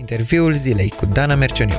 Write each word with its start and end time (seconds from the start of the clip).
Interviul 0.00 0.52
zilei 0.52 0.88
cu 0.88 1.06
Dana 1.06 1.34
Mercioniu. 1.34 1.74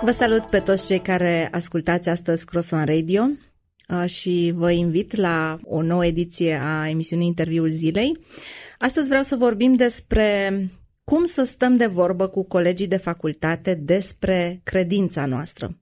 Vă 0.00 0.10
salut 0.10 0.40
pe 0.40 0.58
toți 0.58 0.86
cei 0.86 1.00
care 1.00 1.48
ascultați 1.52 2.08
astăzi 2.08 2.44
Cross 2.44 2.70
Radio 2.70 3.30
și 4.06 4.52
vă 4.54 4.70
invit 4.70 5.16
la 5.16 5.58
o 5.64 5.82
nouă 5.82 6.06
ediție 6.06 6.60
a 6.62 6.88
emisiunii 6.88 7.26
Interviul 7.26 7.68
Zilei. 7.68 8.18
Astăzi 8.78 9.08
vreau 9.08 9.22
să 9.22 9.36
vorbim 9.36 9.72
despre 9.72 10.52
cum 11.08 11.24
să 11.24 11.42
stăm 11.42 11.76
de 11.76 11.86
vorbă 11.86 12.26
cu 12.26 12.44
colegii 12.44 12.86
de 12.86 12.96
facultate 12.96 13.74
despre 13.74 14.60
credința 14.64 15.26
noastră. 15.26 15.78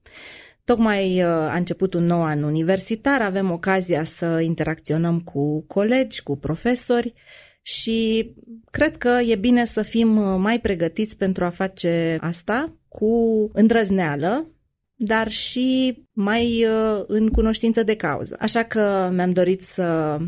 Tocmai 0.63 1.23
uh, 1.23 1.29
a 1.29 1.55
început 1.55 1.93
un 1.93 2.05
nou 2.05 2.23
an 2.23 2.43
universitar, 2.43 3.21
avem 3.21 3.51
ocazia 3.51 4.03
să 4.03 4.39
interacționăm 4.39 5.19
cu 5.19 5.61
colegi, 5.61 6.23
cu 6.23 6.37
profesori 6.37 7.13
și 7.61 8.31
cred 8.71 8.97
că 8.97 9.19
e 9.27 9.35
bine 9.35 9.65
să 9.65 9.81
fim 9.81 10.17
uh, 10.17 10.35
mai 10.39 10.59
pregătiți 10.59 11.17
pentru 11.17 11.45
a 11.45 11.49
face 11.49 12.17
asta 12.21 12.77
cu 12.87 13.11
îndrăzneală, 13.53 14.51
dar 14.95 15.29
și 15.29 15.97
mai 16.11 16.65
uh, 16.65 17.03
în 17.07 17.29
cunoștință 17.29 17.83
de 17.83 17.95
cauză. 17.95 18.35
Așa 18.39 18.63
că 18.63 19.09
mi-am 19.13 19.31
dorit 19.31 19.61
să 19.61 20.17
uh, 20.19 20.27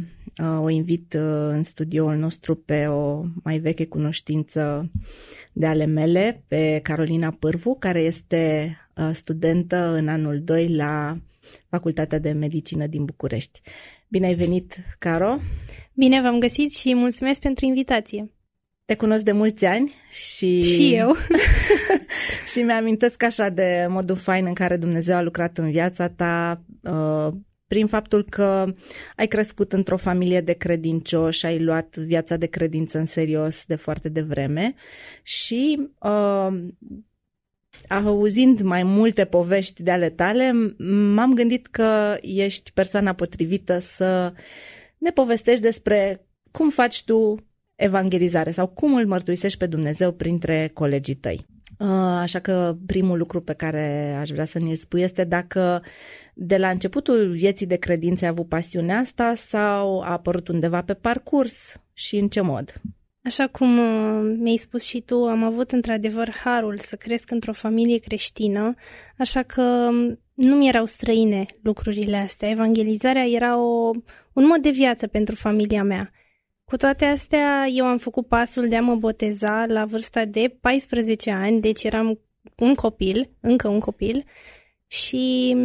o 0.62 0.70
invit 0.70 1.14
uh, 1.14 1.22
în 1.50 1.64
studioul 1.64 2.16
nostru 2.16 2.56
pe 2.56 2.86
o 2.86 3.24
mai 3.44 3.58
veche 3.58 3.86
cunoștință 3.86 4.92
de 5.54 5.66
ale 5.66 5.86
mele, 5.86 6.44
pe 6.48 6.80
Carolina 6.84 7.32
Pârvu, 7.40 7.76
care 7.80 8.02
este 8.02 8.76
studentă 9.12 9.76
în 9.76 10.08
anul 10.08 10.42
2 10.44 10.76
la 10.76 11.18
Facultatea 11.70 12.20
de 12.20 12.32
Medicină 12.32 12.88
din 12.88 13.06
București. 13.06 13.62
Bine 14.08 14.26
ai 14.26 14.36
venit, 14.36 14.78
Caro! 15.00 15.38
Bine 15.94 16.22
v-am 16.22 16.40
găsit 16.40 16.74
și 16.74 16.94
mulțumesc 16.96 17.42
pentru 17.42 17.66
invitație! 17.66 18.32
Te 18.86 18.96
cunosc 18.96 19.24
de 19.24 19.32
mulți 19.32 19.66
ani 19.66 19.94
și... 20.12 20.64
Și 20.64 20.94
eu. 20.94 21.16
și 22.54 22.60
mi-amintesc 22.60 23.24
așa 23.24 23.50
de 23.50 23.86
modul 23.90 24.16
fain 24.16 24.46
în 24.46 24.54
care 24.54 24.78
Dumnezeu 24.78 25.16
a 25.16 25.22
lucrat 25.22 25.58
în 25.58 25.72
viața 25.72 26.10
ta 26.10 26.64
uh, 26.82 27.34
prin 27.70 27.88
faptul 27.88 28.26
că 28.30 28.74
ai 29.16 29.28
crescut 29.28 29.74
într-o 29.74 29.98
familie 29.98 30.42
de 30.42 30.54
credincioși, 30.54 31.46
ai 31.46 31.60
luat 31.60 31.96
viața 31.96 32.38
de 32.38 32.46
credință 32.46 32.98
în 32.98 33.06
serios 33.06 33.66
de 33.66 33.76
foarte 33.76 34.10
devreme 34.10 34.74
și 35.24 35.90
uh, 36.00 36.48
auzind 37.90 38.62
mai 38.62 38.84
multe 38.84 39.26
povești 39.26 39.84
de 39.84 39.92
ale 39.92 40.10
tale, 40.10 40.52
m-am 41.14 41.34
gândit 41.34 41.68
că 41.68 42.18
ești 42.22 42.72
persoana 42.72 43.14
potrivită 43.14 43.80
să 43.80 44.34
ne 44.98 45.10
povestești 45.12 45.62
despre 45.62 46.28
cum 46.52 46.70
faci 46.70 47.04
tu 47.04 47.36
evangelizare 47.76 48.52
sau 48.52 48.68
cum 48.68 48.96
îl 48.96 49.08
mărturisești 49.08 49.58
pe 49.58 49.66
Dumnezeu 49.66 50.12
printre 50.12 50.72
colegii 50.74 51.16
tăi. 51.16 51.46
Uh, 51.80 51.88
așa 51.98 52.40
că 52.40 52.76
primul 52.86 53.18
lucru 53.18 53.42
pe 53.42 53.54
care 53.54 54.16
aș 54.20 54.30
vrea 54.30 54.46
să 54.46 54.60
ne-l 54.60 54.76
spui 54.76 55.02
este 55.02 55.24
dacă 55.24 55.84
de 56.34 56.58
la 56.58 56.70
începutul 56.70 57.32
vieții 57.32 57.66
de 57.66 57.76
credință 57.76 58.24
ai 58.26 58.30
avut 58.30 58.48
pasiunea 58.48 58.98
asta 58.98 59.34
sau 59.36 60.02
a 60.02 60.12
apărut 60.12 60.48
undeva 60.48 60.82
pe 60.82 60.94
parcurs 60.94 61.82
și 61.94 62.18
în 62.18 62.28
ce 62.28 62.42
mod? 62.42 62.74
Așa 63.24 63.48
cum 63.48 63.78
uh, 63.78 64.36
mi-ai 64.40 64.58
spus 64.58 64.84
și 64.84 65.02
tu, 65.02 65.16
am 65.16 65.44
avut 65.44 65.72
într-adevăr 65.72 66.30
harul 66.44 66.80
să 66.80 66.96
cresc 66.96 67.32
într-o 67.32 67.54
familie 67.54 67.98
creștină, 67.98 68.74
așa 69.18 69.44
că 69.44 69.62
um, 69.62 70.20
nu 70.34 70.56
mi 70.56 70.68
erau 70.68 70.86
străine 70.86 71.46
lucrurile 71.62 72.18
astea. 72.18 72.50
Evangelizarea 72.50 73.28
era 73.28 73.58
o, 73.58 73.92
un 74.34 74.46
mod 74.46 74.62
de 74.62 74.70
viață 74.70 75.08
pentru 75.08 75.36
familia 75.36 75.84
mea. 75.84 76.12
Cu 76.70 76.78
toate 76.78 77.06
astea, 77.06 77.68
eu 77.68 77.86
am 77.86 77.98
făcut 77.98 78.28
pasul 78.28 78.68
de 78.68 78.76
a 78.76 78.82
mă 78.82 78.96
boteza 78.96 79.66
la 79.68 79.86
vârsta 79.86 80.26
de 80.26 80.58
14 80.62 81.32
ani, 81.32 81.62
deci 81.62 81.84
eram 81.84 82.20
un 82.56 82.74
copil, 82.74 83.30
încă 83.40 83.68
un 83.68 83.80
copil, 83.80 84.26
și 84.88 85.56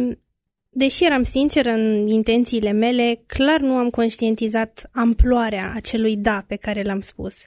deși 0.69 1.05
eram 1.05 1.23
sinceră 1.23 1.69
în 1.69 2.07
intențiile 2.07 2.71
mele, 2.71 3.23
clar 3.25 3.59
nu 3.59 3.73
am 3.73 3.89
conștientizat 3.89 4.89
amploarea 4.91 5.71
acelui 5.75 6.17
da 6.17 6.43
pe 6.47 6.55
care 6.55 6.81
l-am 6.81 7.01
spus. 7.01 7.37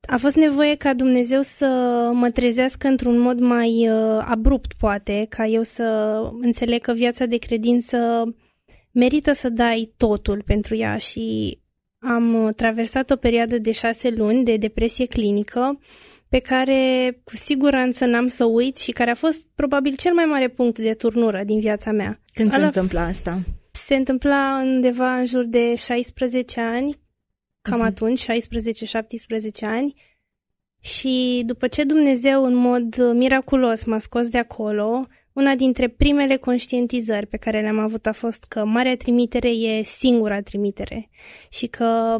A 0.00 0.16
fost 0.16 0.36
nevoie 0.36 0.74
ca 0.74 0.94
Dumnezeu 0.94 1.40
să 1.40 1.66
mă 2.14 2.30
trezească 2.30 2.88
într-un 2.88 3.18
mod 3.18 3.38
mai 3.40 3.88
uh, 3.90 4.24
abrupt, 4.24 4.72
poate, 4.72 5.26
ca 5.28 5.46
eu 5.46 5.62
să 5.62 5.84
înțeleg 6.40 6.80
că 6.80 6.92
viața 6.92 7.26
de 7.26 7.36
credință 7.36 7.98
merită 8.90 9.32
să 9.32 9.48
dai 9.48 9.92
totul 9.96 10.42
pentru 10.46 10.76
ea 10.76 10.96
și 10.96 11.58
am 12.06 12.34
uh, 12.34 12.54
traversat 12.54 13.10
o 13.10 13.16
perioadă 13.16 13.58
de 13.58 13.72
șase 13.72 14.10
luni 14.10 14.44
de 14.44 14.56
depresie 14.56 15.06
clinică 15.06 15.78
pe 16.28 16.38
care 16.38 17.10
cu 17.24 17.36
siguranță 17.36 18.04
n-am 18.04 18.28
să 18.28 18.44
uit 18.44 18.76
și 18.76 18.92
care 18.92 19.10
a 19.10 19.14
fost 19.14 19.46
probabil 19.54 19.94
cel 19.96 20.14
mai 20.14 20.24
mare 20.24 20.48
punct 20.48 20.78
de 20.78 20.94
turnură 20.94 21.42
din 21.44 21.60
viața 21.60 21.90
mea. 21.90 22.20
Când 22.32 22.50
se 22.50 22.56
întâmpla 22.56 23.02
asta? 23.02 23.42
Se 23.70 23.94
întâmpla 23.94 24.60
undeva 24.64 25.16
în 25.16 25.24
jur 25.24 25.44
de 25.44 25.74
16 25.74 26.60
ani, 26.60 27.00
cam 27.62 27.80
uh-huh. 27.80 27.86
atunci, 27.86 28.24
16-17 28.24 28.26
ani, 29.60 29.94
și 30.80 31.42
după 31.46 31.68
ce 31.68 31.84
Dumnezeu 31.84 32.44
în 32.44 32.54
mod 32.54 33.12
miraculos 33.12 33.84
m-a 33.84 33.98
scos 33.98 34.28
de 34.28 34.38
acolo, 34.38 35.06
una 35.36 35.54
dintre 35.54 35.88
primele 35.88 36.36
conștientizări 36.36 37.26
pe 37.26 37.36
care 37.36 37.60
le-am 37.60 37.78
avut 37.78 38.06
a 38.06 38.12
fost 38.12 38.44
că 38.44 38.64
Marea 38.64 38.96
Trimitere 38.96 39.48
e 39.48 39.82
singura 39.82 40.40
trimitere 40.40 41.10
și 41.50 41.66
că 41.66 42.16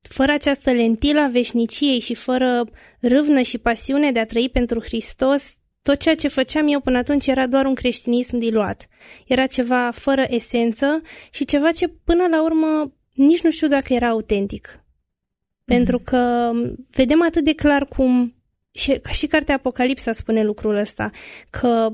fără 0.00 0.32
această 0.32 0.72
lentilă 0.72 1.20
a 1.20 1.26
veșniciei 1.26 1.98
și 1.98 2.14
fără 2.14 2.64
râvnă 3.00 3.40
și 3.40 3.58
pasiune 3.58 4.12
de 4.12 4.18
a 4.18 4.24
trăi 4.24 4.48
pentru 4.48 4.80
Hristos, 4.80 5.54
tot 5.82 5.98
ceea 5.98 6.14
ce 6.14 6.28
făceam 6.28 6.68
eu 6.68 6.80
până 6.80 6.98
atunci 6.98 7.26
era 7.26 7.46
doar 7.46 7.64
un 7.64 7.74
creștinism 7.74 8.38
diluat. 8.38 8.88
Era 9.26 9.46
ceva 9.46 9.90
fără 9.90 10.24
esență 10.28 11.02
și 11.30 11.44
ceva 11.44 11.72
ce 11.72 11.88
până 11.88 12.26
la 12.26 12.42
urmă 12.42 12.92
nici 13.12 13.42
nu 13.42 13.50
știu 13.50 13.68
dacă 13.68 13.92
era 13.92 14.08
autentic. 14.08 14.68
Mm-hmm. 14.68 15.64
Pentru 15.64 15.98
că 15.98 16.50
vedem 16.90 17.22
atât 17.22 17.44
de 17.44 17.54
clar 17.54 17.86
cum, 17.86 18.34
și, 18.70 18.98
ca 18.98 19.10
și 19.10 19.26
cartea 19.26 19.54
Apocalipsa 19.54 20.12
spune 20.12 20.42
lucrul 20.42 20.76
ăsta, 20.76 21.10
că 21.50 21.90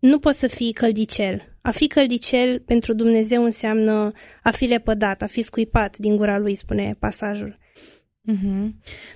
nu 0.00 0.18
poți 0.18 0.38
să 0.38 0.46
fii 0.46 0.72
căldicel. 0.72 1.58
A 1.62 1.70
fi 1.70 1.86
căldicel 1.86 2.60
pentru 2.60 2.92
Dumnezeu 2.92 3.44
înseamnă 3.44 4.10
a 4.42 4.50
fi 4.50 4.64
lepădat, 4.64 5.22
a 5.22 5.26
fi 5.26 5.42
scuipat 5.42 5.96
din 5.96 6.16
gura 6.16 6.38
lui, 6.38 6.54
spune 6.54 6.96
pasajul. 6.98 7.58
Mm-hmm. 8.32 8.70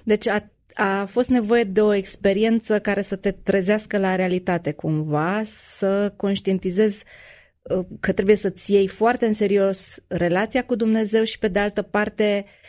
Deci 0.05 0.29
a, 0.29 0.51
a 0.75 1.05
fost 1.05 1.29
nevoie 1.29 1.65
de 1.65 1.81
o 1.81 1.95
experiență 1.95 2.81
care 2.81 3.03
să 3.03 3.17
te 3.17 3.31
trezească 3.31 3.99
la 3.99 4.15
realitate 4.15 4.73
cumva, 4.73 5.43
să 5.45 6.13
conștientizezi 6.17 7.05
uh, 7.63 7.85
că 8.01 8.13
trebuie 8.13 8.37
să-ți 8.37 8.73
iei 8.73 8.89
foarte 8.89 9.27
în 9.27 9.35
serios 9.35 9.97
relația 10.07 10.65
cu 10.65 10.75
Dumnezeu 10.75 11.25
și 11.25 11.39
pe 11.39 11.49
de 11.49 11.59
altă 11.59 11.83
parte 11.83 12.45
Uh, 12.47 12.64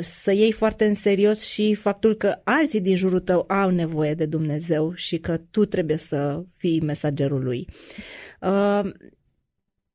să 0.00 0.32
iei 0.32 0.52
foarte 0.52 0.84
în 0.84 0.94
serios 0.94 1.42
și 1.42 1.74
faptul 1.74 2.14
că 2.14 2.40
alții 2.44 2.80
din 2.80 2.96
jurul 2.96 3.20
tău 3.20 3.44
au 3.48 3.70
nevoie 3.70 4.14
de 4.14 4.26
Dumnezeu 4.26 4.94
și 4.94 5.18
că 5.18 5.36
tu 5.36 5.64
trebuie 5.64 5.96
să 5.96 6.44
fii 6.56 6.80
mesagerul 6.80 7.42
lui. 7.42 7.68
Uh, 8.40 8.92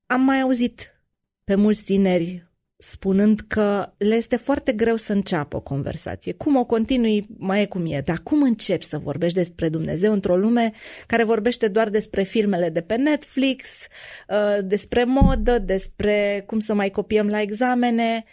am 0.05 0.21
mai 0.21 0.41
auzit 0.41 1.01
pe 1.43 1.55
mulți 1.55 1.83
tineri 1.83 2.49
spunând 2.81 3.39
că 3.47 3.93
le 3.97 4.15
este 4.15 4.35
foarte 4.35 4.71
greu 4.71 4.95
să 4.95 5.13
înceapă 5.13 5.55
o 5.55 5.61
conversație. 5.61 6.33
Cum 6.33 6.55
o 6.55 6.65
continui, 6.65 7.25
mai 7.37 7.61
e 7.61 7.65
cum 7.65 7.85
e, 7.85 8.01
dar 8.05 8.19
cum 8.23 8.41
începi 8.41 8.83
să 8.83 8.97
vorbești 8.97 9.37
despre 9.37 9.69
Dumnezeu 9.69 10.11
într-o 10.13 10.37
lume 10.37 10.71
care 11.07 11.23
vorbește 11.23 11.67
doar 11.67 11.89
despre 11.89 12.23
filmele 12.23 12.69
de 12.69 12.81
pe 12.81 12.95
Netflix, 12.95 13.87
uh, 14.29 14.65
despre 14.65 15.03
modă, 15.03 15.57
despre 15.57 16.43
cum 16.45 16.59
să 16.59 16.73
mai 16.73 16.89
copiem 16.89 17.27
la 17.27 17.41
examene, 17.41 18.23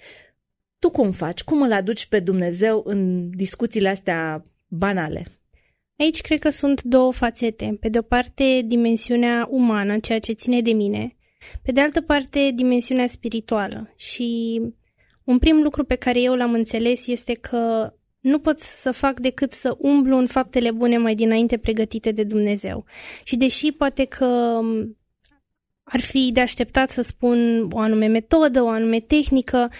tu 0.78 0.90
cum 0.90 1.10
faci? 1.10 1.42
Cum 1.42 1.62
îl 1.62 1.72
aduci 1.72 2.06
pe 2.06 2.20
Dumnezeu 2.20 2.82
în 2.84 3.30
discuțiile 3.30 3.88
astea 3.88 4.42
banale? 4.68 5.26
Aici 5.98 6.20
cred 6.20 6.38
că 6.38 6.50
sunt 6.50 6.82
două 6.82 7.12
fațete. 7.12 7.76
Pe 7.80 7.88
de 7.88 7.98
o 7.98 8.02
parte, 8.02 8.62
dimensiunea 8.64 9.46
umană, 9.50 9.98
ceea 9.98 10.18
ce 10.18 10.32
ține 10.32 10.60
de 10.60 10.72
mine. 10.72 11.16
Pe 11.62 11.72
de 11.72 11.80
altă 11.80 12.00
parte, 12.00 12.50
dimensiunea 12.54 13.06
spirituală. 13.06 13.92
Și 13.96 14.60
un 15.24 15.38
prim 15.38 15.62
lucru 15.62 15.84
pe 15.84 15.94
care 15.94 16.20
eu 16.20 16.34
l-am 16.34 16.52
înțeles 16.52 17.06
este 17.06 17.32
că 17.32 17.92
nu 18.20 18.38
pot 18.38 18.58
să 18.58 18.90
fac 18.90 19.20
decât 19.20 19.52
să 19.52 19.76
umblu 19.78 20.16
în 20.16 20.26
faptele 20.26 20.70
bune 20.70 20.98
mai 20.98 21.14
dinainte 21.14 21.56
pregătite 21.56 22.10
de 22.10 22.24
Dumnezeu. 22.24 22.84
Și 23.24 23.36
deși 23.36 23.72
poate 23.72 24.04
că 24.04 24.60
ar 25.82 26.00
fi 26.00 26.30
de 26.32 26.40
așteptat 26.40 26.90
să 26.90 27.02
spun 27.02 27.68
o 27.72 27.78
anume 27.78 28.06
metodă, 28.06 28.62
o 28.62 28.68
anume 28.68 29.00
tehnică, 29.00 29.70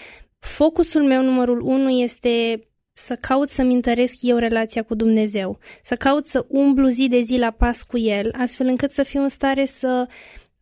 focusul 0.47 1.03
meu 1.03 1.23
numărul 1.23 1.61
unu 1.61 1.89
este 1.89 2.61
să 2.93 3.15
caut 3.15 3.49
să-mi 3.49 3.73
întăresc 3.73 4.15
eu 4.21 4.37
relația 4.37 4.83
cu 4.83 4.95
Dumnezeu, 4.95 5.59
să 5.81 5.95
caut 5.95 6.25
să 6.25 6.45
umblu 6.47 6.87
zi 6.87 7.07
de 7.07 7.19
zi 7.19 7.37
la 7.37 7.51
pas 7.51 7.83
cu 7.83 7.97
El, 7.97 8.33
astfel 8.37 8.67
încât 8.67 8.91
să 8.91 9.03
fiu 9.03 9.21
în 9.21 9.27
stare 9.27 9.65
să 9.65 10.07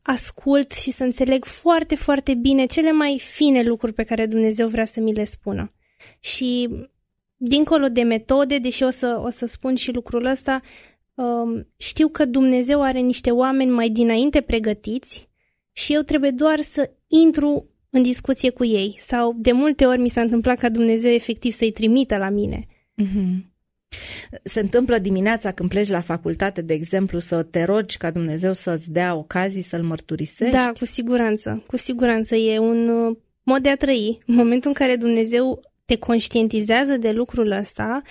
ascult 0.01 0.71
și 0.71 0.91
să 0.91 1.03
înțeleg 1.03 1.45
foarte, 1.45 1.95
foarte 1.95 2.33
bine 2.33 2.65
cele 2.65 2.91
mai 2.91 3.19
fine 3.19 3.63
lucruri 3.63 3.93
pe 3.93 4.03
care 4.03 4.25
Dumnezeu 4.25 4.67
vrea 4.67 4.85
să 4.85 4.99
mi 4.99 5.13
le 5.13 5.23
spună. 5.23 5.73
Și 6.19 6.69
dincolo 7.35 7.87
de 7.87 8.01
metode, 8.01 8.57
deși 8.57 8.83
o 8.83 8.89
să, 8.89 9.21
o 9.23 9.29
să 9.29 9.45
spun 9.45 9.75
și 9.75 9.91
lucrul 9.91 10.25
ăsta, 10.25 10.61
um, 11.13 11.67
știu 11.77 12.07
că 12.07 12.25
Dumnezeu 12.25 12.81
are 12.81 12.99
niște 12.99 13.31
oameni 13.31 13.71
mai 13.71 13.89
dinainte 13.89 14.41
pregătiți 14.41 15.29
și 15.71 15.93
eu 15.93 16.01
trebuie 16.01 16.31
doar 16.31 16.59
să 16.59 16.91
intru 17.07 17.69
în 17.95 18.03
discuție 18.03 18.49
cu 18.49 18.65
ei 18.65 18.95
sau 18.97 19.35
de 19.37 19.51
multe 19.51 19.85
ori 19.85 19.99
mi 19.99 20.09
s-a 20.09 20.21
întâmplat 20.21 20.57
ca 20.57 20.69
Dumnezeu 20.69 21.11
efectiv 21.11 21.51
să-i 21.51 21.71
trimită 21.71 22.17
la 22.17 22.29
mine. 22.29 22.65
Mm-hmm. 23.01 23.53
Se 24.43 24.59
întâmplă 24.59 24.97
dimineața 24.97 25.51
când 25.51 25.69
pleci 25.69 25.87
la 25.87 26.01
facultate, 26.01 26.61
de 26.61 26.73
exemplu, 26.73 27.19
să 27.19 27.43
te 27.43 27.63
rogi 27.63 27.97
ca 27.97 28.11
Dumnezeu 28.11 28.53
să-ți 28.53 28.91
dea 28.91 29.15
ocazii 29.15 29.61
să-L 29.61 29.83
mărturisești? 29.83 30.55
Da, 30.55 30.71
cu 30.79 30.85
siguranță. 30.85 31.63
Cu 31.67 31.77
siguranță 31.77 32.35
e 32.35 32.59
un 32.59 32.87
uh, 32.87 33.17
mod 33.43 33.61
de 33.61 33.69
a 33.69 33.75
trăi. 33.75 34.19
În 34.25 34.35
momentul 34.35 34.69
în 34.69 34.73
care 34.73 34.95
Dumnezeu 34.95 35.61
te 35.85 35.95
conștientizează 35.95 36.97
de 36.97 37.11
lucrul 37.11 37.51
ăsta, 37.51 38.01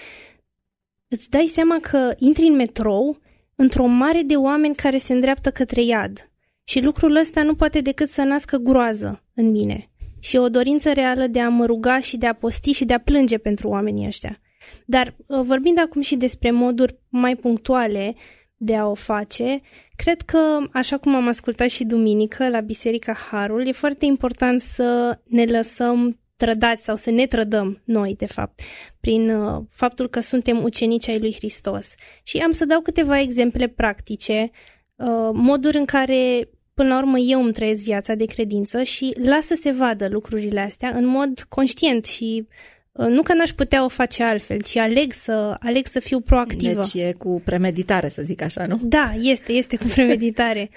îți 1.08 1.30
dai 1.30 1.46
seama 1.46 1.76
că 1.80 2.14
intri 2.18 2.46
în 2.46 2.54
metrou 2.54 3.18
într-o 3.54 3.86
mare 3.86 4.22
de 4.22 4.36
oameni 4.36 4.74
care 4.74 4.98
se 4.98 5.12
îndreaptă 5.12 5.50
către 5.50 5.82
iad. 5.82 6.30
Și 6.64 6.82
lucrul 6.82 7.16
ăsta 7.16 7.42
nu 7.42 7.54
poate 7.54 7.80
decât 7.80 8.08
să 8.08 8.22
nască 8.22 8.56
groază 8.56 9.24
în 9.34 9.50
mine 9.50 9.88
și 10.24 10.36
o 10.36 10.48
dorință 10.48 10.92
reală 10.92 11.26
de 11.26 11.40
a 11.40 11.48
mă 11.48 11.64
ruga 11.64 11.98
și 11.98 12.16
de 12.16 12.26
a 12.26 12.32
posti 12.32 12.72
și 12.72 12.84
de 12.84 12.94
a 12.94 13.00
plânge 13.00 13.38
pentru 13.38 13.68
oamenii 13.68 14.06
ăștia. 14.06 14.40
Dar 14.86 15.14
uh, 15.26 15.40
vorbind 15.42 15.78
acum 15.78 16.00
și 16.00 16.16
despre 16.16 16.50
moduri 16.50 16.98
mai 17.08 17.36
punctuale 17.36 18.14
de 18.56 18.76
a 18.76 18.86
o 18.86 18.94
face, 18.94 19.60
cred 19.96 20.20
că, 20.20 20.58
așa 20.72 20.98
cum 20.98 21.14
am 21.14 21.28
ascultat 21.28 21.68
și 21.68 21.84
duminică 21.84 22.48
la 22.48 22.60
Biserica 22.60 23.12
Harul, 23.12 23.66
e 23.66 23.72
foarte 23.72 24.04
important 24.04 24.60
să 24.60 25.18
ne 25.24 25.44
lăsăm 25.44 26.18
trădați 26.36 26.84
sau 26.84 26.96
să 26.96 27.10
ne 27.10 27.26
trădăm 27.26 27.82
noi, 27.84 28.14
de 28.18 28.26
fapt, 28.26 28.60
prin 29.00 29.30
uh, 29.30 29.62
faptul 29.70 30.08
că 30.08 30.20
suntem 30.20 30.62
ucenici 30.62 31.08
ai 31.08 31.18
lui 31.18 31.34
Hristos. 31.34 31.94
Și 32.22 32.36
am 32.36 32.50
să 32.50 32.64
dau 32.64 32.80
câteva 32.80 33.20
exemple 33.20 33.68
practice, 33.68 34.50
uh, 34.94 35.30
moduri 35.32 35.76
în 35.76 35.84
care 35.84 36.48
Până 36.74 36.88
la 36.88 36.98
urmă 36.98 37.18
eu 37.18 37.42
îmi 37.42 37.52
trăiesc 37.52 37.82
viața 37.82 38.14
de 38.14 38.24
credință 38.24 38.82
și 38.82 39.14
las 39.22 39.46
să 39.46 39.54
se 39.54 39.70
vadă 39.70 40.08
lucrurile 40.08 40.60
astea 40.60 40.88
în 40.88 41.06
mod 41.06 41.40
conștient 41.48 42.04
și 42.04 42.46
uh, 42.92 43.06
nu 43.06 43.22
că 43.22 43.34
n-aș 43.34 43.50
putea 43.50 43.84
o 43.84 43.88
face 43.88 44.22
altfel, 44.22 44.60
ci 44.60 44.76
aleg 44.76 45.12
să, 45.12 45.56
aleg 45.60 45.86
să 45.86 46.00
fiu 46.00 46.20
proactivă. 46.20 46.80
Deci 46.80 47.02
e 47.02 47.12
cu 47.12 47.42
premeditare, 47.44 48.08
să 48.08 48.22
zic 48.22 48.42
așa, 48.42 48.66
nu? 48.66 48.78
Da, 48.82 49.12
este, 49.20 49.52
este 49.52 49.76
cu 49.76 49.84
premeditare. 49.94 50.70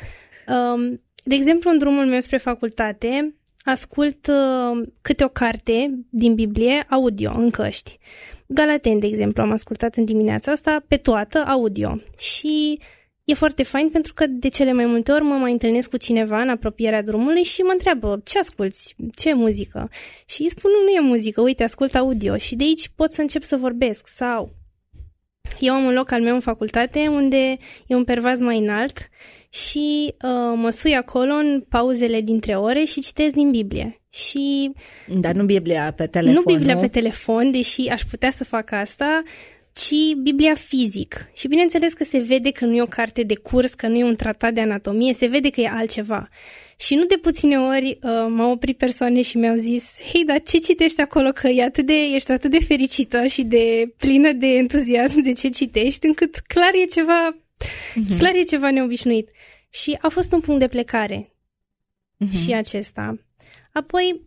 Um, 0.75 1.01
de 1.23 1.35
exemplu, 1.35 1.69
în 1.69 1.77
drumul 1.77 2.05
meu 2.05 2.19
spre 2.19 2.37
facultate, 2.37 3.35
ascult 3.63 4.27
uh, 4.27 4.87
câte 5.01 5.23
o 5.23 5.27
carte 5.27 5.99
din 6.09 6.33
Biblie 6.33 6.85
audio, 6.89 7.31
în 7.35 7.49
căști. 7.49 7.97
Galaten, 8.45 8.99
de 8.99 9.07
exemplu, 9.07 9.43
am 9.43 9.51
ascultat 9.51 9.95
în 9.95 10.05
dimineața 10.05 10.51
asta 10.51 10.83
pe 10.87 10.97
toată 10.97 11.43
audio 11.47 12.01
și 12.17 12.79
E 13.29 13.33
foarte 13.33 13.63
fain 13.63 13.89
pentru 13.89 14.13
că 14.13 14.25
de 14.27 14.47
cele 14.47 14.71
mai 14.73 14.85
multe 14.85 15.11
ori 15.11 15.23
mă 15.23 15.33
mai 15.33 15.51
întâlnesc 15.51 15.89
cu 15.89 15.97
cineva 15.97 16.41
în 16.41 16.49
apropierea 16.49 17.01
drumului 17.01 17.43
și 17.43 17.61
mă 17.61 17.71
întreabă 17.71 18.21
ce 18.23 18.39
asculți, 18.39 18.95
ce 19.15 19.33
muzică. 19.33 19.89
Și 20.25 20.41
îi 20.41 20.49
spun 20.49 20.71
nu, 20.71 20.83
nu 20.83 20.89
e 20.89 21.09
muzică, 21.09 21.41
uite, 21.41 21.63
ascult 21.63 21.95
audio 21.95 22.37
și 22.37 22.55
de 22.55 22.63
aici 22.63 22.89
pot 22.95 23.11
să 23.11 23.21
încep 23.21 23.43
să 23.43 23.55
vorbesc 23.55 24.07
sau 24.07 24.55
eu 25.59 25.73
am 25.73 25.83
un 25.83 25.93
loc 25.93 26.11
al 26.11 26.21
meu 26.21 26.33
în 26.33 26.39
facultate 26.39 27.07
unde 27.07 27.57
e 27.87 27.95
un 27.95 28.03
pervaz 28.03 28.39
mai 28.39 28.57
înalt 28.57 29.09
și 29.49 30.13
uh, 30.21 30.53
mă 30.55 30.69
sui 30.69 30.95
acolo 30.95 31.33
în 31.33 31.63
pauzele 31.69 32.21
dintre 32.21 32.55
ore 32.55 32.83
și 32.83 33.01
citesc 33.01 33.33
din 33.35 33.51
Biblie. 33.51 34.01
Și 34.09 34.71
Dar 35.07 35.33
nu 35.33 35.43
Biblia 35.43 35.93
pe 35.95 36.07
telefon, 36.07 36.43
Nu 36.45 36.53
Biblia 36.55 36.73
nu? 36.73 36.79
pe 36.79 36.87
telefon, 36.87 37.51
deși 37.51 37.87
aș 37.87 38.01
putea 38.01 38.31
să 38.31 38.43
fac 38.43 38.71
asta, 38.71 39.23
ci 39.77 40.15
Biblia 40.21 40.53
fizic. 40.53 41.29
Și 41.33 41.47
bineînțeles 41.47 41.93
că 41.93 42.03
se 42.03 42.17
vede 42.19 42.51
că 42.51 42.65
nu 42.65 42.75
e 42.75 42.81
o 42.81 42.85
carte 42.85 43.23
de 43.23 43.35
curs, 43.35 43.73
că 43.73 43.87
nu 43.87 43.95
e 43.95 44.03
un 44.03 44.15
tratat 44.15 44.53
de 44.53 44.61
anatomie, 44.61 45.13
se 45.13 45.27
vede 45.27 45.49
că 45.49 45.61
e 45.61 45.67
altceva. 45.67 46.29
Și 46.79 46.95
nu 46.95 47.05
de 47.05 47.17
puține 47.17 47.57
ori 47.59 47.99
uh, 48.01 48.25
m-au 48.29 48.51
oprit 48.51 48.77
persoane 48.77 49.21
și 49.21 49.37
mi-au 49.37 49.55
zis, 49.55 49.91
hei, 50.11 50.25
dar 50.25 50.41
ce 50.41 50.57
citești 50.57 51.01
acolo, 51.01 51.29
că 51.29 51.47
e 51.47 51.63
atât 51.63 51.85
de, 51.85 51.93
ești 51.93 52.31
atât 52.31 52.51
de 52.51 52.59
fericită 52.59 53.25
și 53.25 53.43
de 53.43 53.93
plină 53.97 54.31
de 54.31 54.47
entuziasm 54.47 55.19
de 55.19 55.33
ce 55.33 55.49
citești, 55.49 56.05
încât 56.05 56.37
clar 56.37 56.71
e 56.73 56.85
ceva, 56.85 57.35
uh-huh. 57.35 58.17
clar 58.17 58.35
e 58.35 58.43
ceva 58.43 58.71
neobișnuit. 58.71 59.29
Și 59.69 59.97
a 60.01 60.09
fost 60.09 60.31
un 60.31 60.39
punct 60.39 60.59
de 60.59 60.67
plecare 60.67 61.33
uh-huh. 62.25 62.43
și 62.43 62.53
acesta. 62.53 63.17
Apoi, 63.71 64.26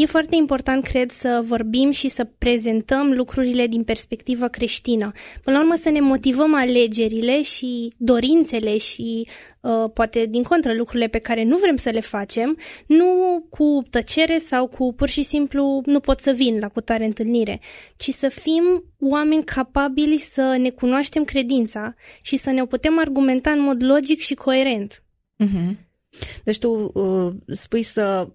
E 0.00 0.06
foarte 0.06 0.36
important, 0.36 0.84
cred, 0.84 1.10
să 1.10 1.40
vorbim 1.44 1.90
și 1.90 2.08
să 2.08 2.24
prezentăm 2.24 3.12
lucrurile 3.12 3.66
din 3.66 3.84
perspectivă 3.84 4.48
creștină. 4.48 5.12
Până 5.42 5.56
la 5.56 5.62
urmă 5.62 5.74
să 5.74 5.90
ne 5.90 6.00
motivăm 6.00 6.54
alegerile 6.54 7.42
și 7.42 7.92
dorințele 7.96 8.78
și 8.78 9.28
uh, 9.60 9.90
poate 9.94 10.26
din 10.26 10.42
contră 10.42 10.74
lucrurile 10.74 11.08
pe 11.08 11.18
care 11.18 11.44
nu 11.44 11.56
vrem 11.56 11.76
să 11.76 11.90
le 11.90 12.00
facem, 12.00 12.58
nu 12.86 13.06
cu 13.50 13.82
tăcere 13.90 14.38
sau 14.38 14.66
cu 14.66 14.92
pur 14.94 15.08
și 15.08 15.22
simplu 15.22 15.82
nu 15.84 16.00
pot 16.00 16.20
să 16.20 16.30
vin 16.30 16.58
la 16.58 16.68
cutare 16.68 17.04
întâlnire, 17.04 17.60
ci 17.96 18.10
să 18.10 18.28
fim 18.28 18.84
oameni 19.00 19.44
capabili 19.44 20.16
să 20.16 20.56
ne 20.58 20.70
cunoaștem 20.70 21.24
credința 21.24 21.94
și 22.22 22.36
să 22.36 22.50
ne 22.50 22.62
o 22.62 22.66
putem 22.66 22.98
argumenta 22.98 23.50
în 23.50 23.60
mod 23.60 23.84
logic 23.84 24.20
și 24.20 24.34
coerent. 24.34 25.02
Uh-huh. 25.44 25.88
Deci 26.44 26.58
tu 26.58 26.90
uh, 26.94 27.32
spui 27.46 27.82
să 27.82 28.28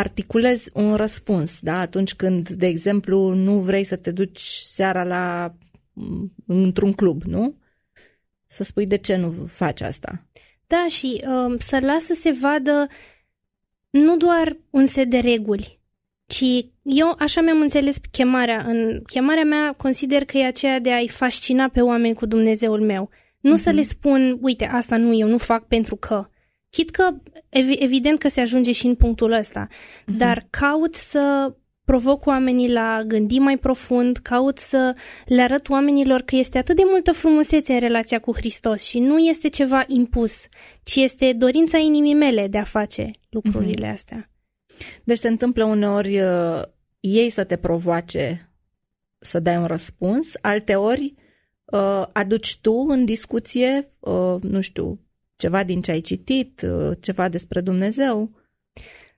articulezi 0.00 0.70
un 0.74 0.94
răspuns, 0.94 1.60
da? 1.60 1.78
Atunci 1.78 2.14
când, 2.14 2.48
de 2.48 2.66
exemplu, 2.66 3.34
nu 3.34 3.58
vrei 3.58 3.84
să 3.84 3.96
te 3.96 4.10
duci 4.10 4.40
seara 4.48 5.04
la 5.04 5.54
într-un 6.46 6.92
club, 6.92 7.22
nu? 7.22 7.54
Să 8.46 8.62
spui 8.62 8.86
de 8.86 8.96
ce 8.96 9.16
nu 9.16 9.30
faci 9.30 9.80
asta. 9.80 10.26
Da, 10.66 10.86
și 10.88 11.24
um, 11.26 11.58
să 11.58 11.78
lasă 11.80 12.14
să 12.14 12.14
se 12.14 12.30
vadă 12.40 12.86
nu 13.90 14.16
doar 14.16 14.56
un 14.70 14.86
set 14.86 15.10
de 15.10 15.18
reguli, 15.18 15.80
ci 16.26 16.44
eu 16.82 17.14
așa 17.18 17.40
mi-am 17.40 17.60
înțeles 17.60 17.96
chemarea. 18.10 18.64
În 18.66 19.02
chemarea 19.06 19.44
mea 19.44 19.72
consider 19.72 20.24
că 20.24 20.38
e 20.38 20.46
aceea 20.46 20.78
de 20.78 20.92
a-i 20.92 21.08
fascina 21.08 21.68
pe 21.68 21.80
oameni 21.80 22.14
cu 22.14 22.26
Dumnezeul 22.26 22.80
meu. 22.80 23.10
Nu 23.40 23.52
uh-huh. 23.52 23.62
să 23.62 23.70
le 23.70 23.82
spun, 23.82 24.38
uite, 24.40 24.64
asta 24.64 24.96
nu, 24.96 25.14
eu 25.14 25.28
nu 25.28 25.38
fac 25.38 25.66
pentru 25.66 25.96
că. 25.96 26.28
Chit 26.70 26.90
că 26.90 27.14
evident 27.78 28.18
că 28.18 28.28
se 28.28 28.40
ajunge 28.40 28.72
și 28.72 28.86
în 28.86 28.94
punctul 28.94 29.32
ăsta, 29.32 29.68
uh-huh. 29.68 30.16
dar 30.16 30.46
caut 30.50 30.94
să 30.94 31.54
provoc 31.84 32.26
oamenii 32.26 32.72
la 32.72 33.02
gândi 33.06 33.38
mai 33.38 33.58
profund, 33.58 34.16
caut 34.16 34.58
să 34.58 34.96
le 35.26 35.42
arăt 35.42 35.68
oamenilor 35.68 36.22
că 36.22 36.36
este 36.36 36.58
atât 36.58 36.76
de 36.76 36.82
multă 36.86 37.12
frumusețe 37.12 37.72
în 37.72 37.80
relația 37.80 38.18
cu 38.18 38.34
Hristos 38.34 38.82
și 38.82 38.98
nu 38.98 39.18
este 39.18 39.48
ceva 39.48 39.84
impus, 39.86 40.46
ci 40.82 40.96
este 40.96 41.32
dorința 41.32 41.78
inimii 41.78 42.14
mele 42.14 42.48
de 42.48 42.58
a 42.58 42.64
face 42.64 43.10
lucrurile 43.30 43.88
uh-huh. 43.88 43.92
astea. 43.92 44.30
Deci 45.04 45.18
se 45.18 45.28
întâmplă 45.28 45.64
uneori 45.64 46.20
uh, 46.20 46.62
ei 47.00 47.30
să 47.30 47.44
te 47.44 47.56
provoace 47.56 48.50
să 49.18 49.40
dai 49.40 49.56
un 49.56 49.66
răspuns, 49.66 50.32
alteori 50.40 51.14
uh, 51.64 52.06
aduci 52.12 52.58
tu 52.60 52.86
în 52.88 53.04
discuție, 53.04 53.92
uh, 53.98 54.36
nu 54.40 54.60
știu, 54.60 55.00
ceva 55.40 55.64
din 55.64 55.80
ce 55.82 55.90
ai 55.90 56.00
citit, 56.00 56.62
uh, 56.62 56.96
ceva 57.00 57.28
despre 57.28 57.60
Dumnezeu. 57.60 58.30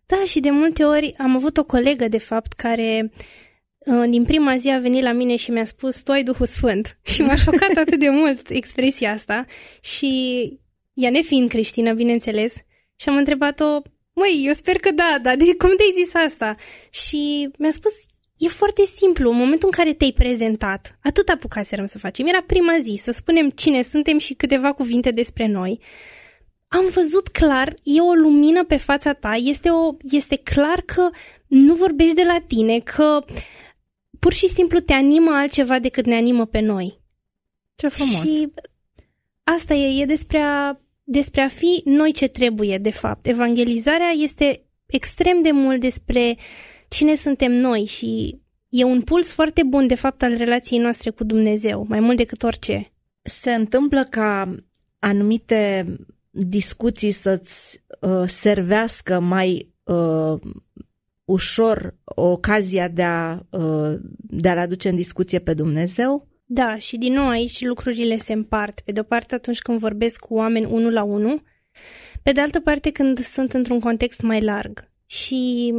Da, 0.06 0.24
și 0.24 0.40
de 0.40 0.50
multe 0.50 0.84
ori 0.84 1.14
am 1.18 1.36
avut 1.36 1.56
o 1.56 1.64
colegă, 1.64 2.08
de 2.08 2.18
fapt, 2.18 2.52
care 2.52 3.12
uh, 3.78 4.04
din 4.08 4.24
prima 4.24 4.56
zi 4.56 4.68
a 4.68 4.78
venit 4.78 5.02
la 5.02 5.12
mine 5.12 5.36
și 5.36 5.50
mi-a 5.50 5.64
spus, 5.64 6.02
tu 6.02 6.12
ai 6.12 6.22
Duhul 6.22 6.46
Sfânt. 6.46 6.98
Și 7.12 7.22
m-a 7.22 7.36
șocat 7.36 7.76
atât 7.76 7.98
de 7.98 8.08
mult 8.08 8.48
expresia 8.48 9.12
asta 9.12 9.44
și 9.80 10.10
ea 10.94 11.10
nefiind 11.10 11.48
creștină, 11.48 11.92
bineînțeles, 11.92 12.54
și 12.96 13.08
am 13.08 13.16
întrebat-o, 13.16 13.82
măi, 14.12 14.42
eu 14.44 14.52
sper 14.52 14.76
că 14.76 14.90
da, 14.90 15.18
dar 15.22 15.36
de 15.36 15.44
cum 15.58 15.76
te-ai 15.76 16.04
zis 16.04 16.14
asta? 16.14 16.56
Și 16.90 17.50
mi-a 17.58 17.70
spus, 17.70 17.92
E 18.44 18.48
foarte 18.48 18.84
simplu. 18.84 19.30
În 19.30 19.36
momentul 19.36 19.68
în 19.72 19.84
care 19.84 19.94
te-ai 19.94 20.12
prezentat, 20.12 20.98
atât 21.02 21.28
apucaserăm 21.28 21.86
să 21.86 21.98
facem. 21.98 22.26
Era 22.26 22.42
prima 22.42 22.78
zi, 22.80 22.94
să 23.02 23.10
spunem 23.10 23.50
cine 23.50 23.82
suntem 23.82 24.18
și 24.18 24.34
câteva 24.34 24.72
cuvinte 24.72 25.10
despre 25.10 25.46
noi. 25.46 25.80
Am 26.68 26.84
văzut 26.94 27.28
clar, 27.28 27.74
e 27.82 28.00
o 28.00 28.12
lumină 28.12 28.64
pe 28.64 28.76
fața 28.76 29.12
ta, 29.12 29.34
este, 29.34 29.70
o, 29.70 29.96
este 30.00 30.36
clar 30.36 30.80
că 30.80 31.10
nu 31.46 31.74
vorbești 31.74 32.14
de 32.14 32.22
la 32.22 32.40
tine, 32.46 32.78
că 32.78 33.24
pur 34.18 34.32
și 34.32 34.48
simplu 34.48 34.80
te 34.80 34.92
animă 34.92 35.30
altceva 35.30 35.78
decât 35.78 36.06
ne 36.06 36.14
animă 36.14 36.46
pe 36.46 36.60
noi. 36.60 37.00
Ce 37.74 37.88
frumos! 37.88 38.22
Și 38.22 38.52
asta 39.42 39.74
e, 39.74 40.02
e 40.02 40.04
despre 40.04 40.38
a, 40.38 40.80
despre 41.02 41.40
a 41.40 41.48
fi 41.48 41.82
noi 41.84 42.12
ce 42.12 42.26
trebuie, 42.26 42.78
de 42.78 42.90
fapt. 42.90 43.26
Evangelizarea 43.26 44.10
este 44.16 44.64
extrem 44.86 45.42
de 45.42 45.50
mult 45.50 45.80
despre 45.80 46.36
uh, 46.38 46.71
cine 46.92 47.14
suntem 47.14 47.52
noi 47.52 47.84
și 47.84 48.40
e 48.68 48.84
un 48.84 49.00
puls 49.00 49.32
foarte 49.32 49.62
bun, 49.62 49.86
de 49.86 49.94
fapt, 49.94 50.22
al 50.22 50.36
relației 50.36 50.80
noastre 50.80 51.10
cu 51.10 51.24
Dumnezeu, 51.24 51.84
mai 51.88 52.00
mult 52.00 52.16
decât 52.16 52.42
orice. 52.42 52.88
Se 53.22 53.54
întâmplă 53.54 54.04
ca 54.04 54.54
anumite 54.98 55.86
discuții 56.30 57.10
să-ți 57.10 57.84
uh, 58.00 58.22
servească 58.26 59.20
mai 59.20 59.74
uh, 59.82 60.40
ușor 61.24 61.96
ocazia 62.04 62.88
de, 62.88 63.02
a, 63.02 63.38
uh, 63.50 63.94
de 64.16 64.48
a-L 64.48 64.58
aduce 64.58 64.88
în 64.88 64.96
discuție 64.96 65.38
pe 65.38 65.54
Dumnezeu? 65.54 66.28
Da, 66.44 66.76
și 66.76 66.96
din 66.98 67.12
nou 67.12 67.28
aici 67.28 67.64
lucrurile 67.64 68.16
se 68.16 68.32
împart. 68.32 68.80
Pe 68.80 68.92
de-o 68.92 69.02
parte 69.02 69.34
atunci 69.34 69.60
când 69.60 69.78
vorbesc 69.78 70.20
cu 70.20 70.34
oameni 70.34 70.66
unul 70.66 70.92
la 70.92 71.02
unul, 71.02 71.42
pe 72.22 72.32
de 72.32 72.40
altă 72.40 72.60
parte 72.60 72.90
când 72.90 73.18
sunt 73.18 73.52
într-un 73.52 73.80
context 73.80 74.20
mai 74.20 74.40
larg. 74.40 74.90
Și 75.06 75.72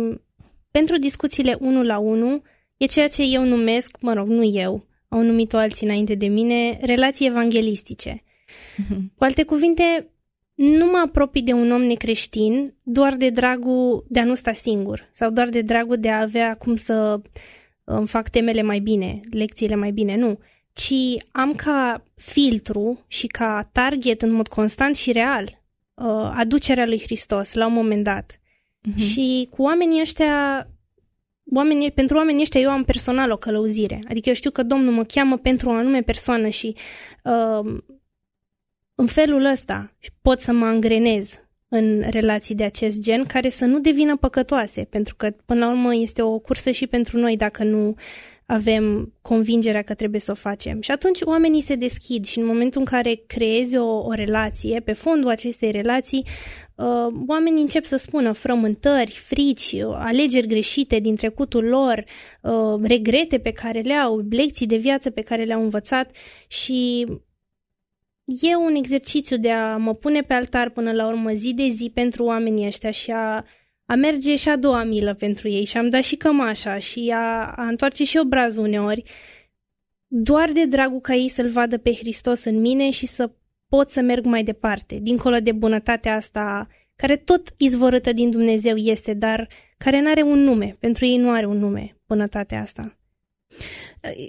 pentru 0.79 0.97
discuțiile 0.97 1.57
unul 1.59 1.85
la 1.85 1.97
unul 1.97 2.41
e 2.77 2.85
ceea 2.85 3.07
ce 3.07 3.23
eu 3.23 3.43
numesc, 3.43 3.97
mă 4.01 4.13
rog, 4.13 4.27
nu 4.27 4.43
eu, 4.43 4.85
au 5.07 5.21
numit-o 5.21 5.57
alții 5.57 5.87
înainte 5.87 6.15
de 6.15 6.27
mine, 6.27 6.79
relații 6.81 7.27
evanghelistice. 7.27 8.23
Mm-hmm. 8.23 8.97
Cu 9.17 9.23
alte 9.23 9.43
cuvinte, 9.43 10.09
nu 10.53 10.85
mă 10.85 11.01
apropii 11.05 11.41
de 11.41 11.53
un 11.53 11.71
om 11.71 11.81
necreștin 11.81 12.73
doar 12.83 13.15
de 13.15 13.29
dragul 13.29 14.05
de 14.09 14.19
a 14.19 14.23
nu 14.23 14.33
sta 14.33 14.53
singur 14.53 15.09
sau 15.11 15.29
doar 15.29 15.49
de 15.49 15.61
dragul 15.61 15.97
de 15.97 16.09
a 16.09 16.21
avea 16.21 16.55
cum 16.55 16.75
să 16.75 17.21
îmi 17.83 18.07
fac 18.07 18.29
temele 18.29 18.61
mai 18.61 18.79
bine, 18.79 19.19
lecțiile 19.31 19.75
mai 19.75 19.91
bine, 19.91 20.15
nu. 20.15 20.39
Ci 20.73 21.23
am 21.31 21.53
ca 21.53 22.03
filtru 22.15 23.03
și 23.07 23.27
ca 23.27 23.69
target 23.71 24.21
în 24.21 24.31
mod 24.31 24.47
constant 24.47 24.95
și 24.95 25.11
real 25.11 25.43
uh, 25.93 26.31
aducerea 26.35 26.85
lui 26.85 27.01
Hristos 27.01 27.53
la 27.53 27.65
un 27.65 27.73
moment 27.73 28.03
dat. 28.03 28.39
Uh-huh. 28.91 28.97
Și 28.97 29.47
cu 29.51 29.61
oamenii 29.61 30.01
ăștia 30.01 30.67
oamenii, 31.51 31.91
pentru 31.91 32.17
oamenii 32.17 32.41
ăștia 32.41 32.61
eu 32.61 32.69
am 32.69 32.83
personal 32.83 33.31
o 33.31 33.37
călăuzire. 33.37 33.99
Adică 34.09 34.29
eu 34.29 34.35
știu 34.35 34.51
că 34.51 34.63
Domnul 34.63 34.93
mă 34.93 35.03
cheamă 35.03 35.37
pentru 35.37 35.69
o 35.69 35.73
anume 35.73 36.01
persoană 36.01 36.47
și 36.47 36.75
uh, 37.23 37.81
în 38.95 39.05
felul 39.05 39.45
ăsta 39.45 39.95
pot 40.21 40.39
să 40.39 40.51
mă 40.51 40.65
angrenez 40.65 41.39
în 41.67 42.03
relații 42.09 42.55
de 42.55 42.63
acest 42.63 42.99
gen 42.99 43.23
care 43.23 43.49
să 43.49 43.65
nu 43.65 43.79
devină 43.79 44.17
păcătoase, 44.17 44.83
pentru 44.83 45.15
că 45.15 45.31
până 45.45 45.65
la 45.65 45.71
urmă 45.71 45.95
este 45.95 46.21
o 46.21 46.39
cursă 46.39 46.71
și 46.71 46.87
pentru 46.87 47.17
noi 47.17 47.37
dacă 47.37 47.63
nu 47.63 47.95
avem 48.45 49.13
convingerea 49.21 49.81
că 49.81 49.93
trebuie 49.93 50.19
să 50.19 50.31
o 50.31 50.35
facem. 50.35 50.81
Și 50.81 50.91
atunci 50.91 51.21
oamenii 51.21 51.61
se 51.61 51.75
deschid 51.75 52.25
și 52.25 52.39
în 52.39 52.45
momentul 52.45 52.79
în 52.79 52.85
care 52.85 53.23
creezi 53.27 53.77
o, 53.77 53.97
o 53.97 54.11
relație, 54.11 54.79
pe 54.79 54.93
fondul 54.93 55.29
acestei 55.29 55.71
relații, 55.71 56.25
uh, 56.75 57.13
oamenii 57.27 57.61
încep 57.61 57.85
să 57.85 57.95
spună 57.95 58.31
frământări, 58.31 59.11
frici, 59.11 59.75
alegeri 59.93 60.47
greșite 60.47 60.99
din 60.99 61.15
trecutul 61.15 61.63
lor, 61.63 62.03
uh, 62.41 62.81
regrete 62.81 63.39
pe 63.39 63.51
care 63.51 63.79
le 63.79 63.93
au, 63.93 64.25
lecții 64.29 64.67
de 64.67 64.77
viață 64.77 65.09
pe 65.09 65.21
care 65.21 65.43
le-au 65.43 65.61
învățat 65.61 66.11
și 66.47 67.05
e 68.25 68.55
un 68.55 68.75
exercițiu 68.75 69.37
de 69.37 69.51
a 69.51 69.77
mă 69.77 69.93
pune 69.93 70.21
pe 70.21 70.33
altar 70.33 70.69
până 70.69 70.91
la 70.91 71.07
urmă 71.07 71.31
zi 71.31 71.53
de 71.53 71.67
zi 71.67 71.91
pentru 71.93 72.23
oamenii 72.23 72.65
ăștia 72.65 72.91
și 72.91 73.11
a, 73.11 73.45
a 73.93 73.95
merge 73.95 74.35
și 74.35 74.49
a 74.49 74.55
doua 74.55 74.83
milă 74.83 75.13
pentru 75.13 75.49
ei 75.49 75.65
și 75.65 75.77
am 75.77 75.89
dat 75.89 76.03
și 76.03 76.15
cămașa 76.15 76.77
și 76.77 77.11
a, 77.13 77.53
a 77.55 77.67
întoarce 77.67 78.03
și 78.03 78.17
obrazul 78.17 78.63
uneori, 78.63 79.03
doar 80.07 80.51
de 80.51 80.65
dragul 80.65 80.99
ca 80.99 81.15
ei 81.15 81.29
să-L 81.29 81.49
vadă 81.49 81.77
pe 81.77 81.93
Hristos 81.93 82.43
în 82.43 82.59
mine 82.59 82.89
și 82.89 83.05
să 83.05 83.31
pot 83.67 83.89
să 83.89 84.01
merg 84.01 84.25
mai 84.25 84.43
departe, 84.43 84.99
dincolo 85.01 85.37
de 85.37 85.51
bunătatea 85.51 86.15
asta 86.15 86.67
care 86.95 87.15
tot 87.15 87.53
izvorâtă 87.57 88.13
din 88.13 88.29
Dumnezeu 88.29 88.75
este, 88.75 89.13
dar 89.13 89.47
care 89.77 90.01
nu 90.01 90.09
are 90.09 90.21
un 90.21 90.39
nume. 90.39 90.75
Pentru 90.79 91.05
ei 91.05 91.17
nu 91.17 91.29
are 91.29 91.45
un 91.45 91.57
nume, 91.57 91.97
bunătatea 92.07 92.61
asta. 92.61 92.97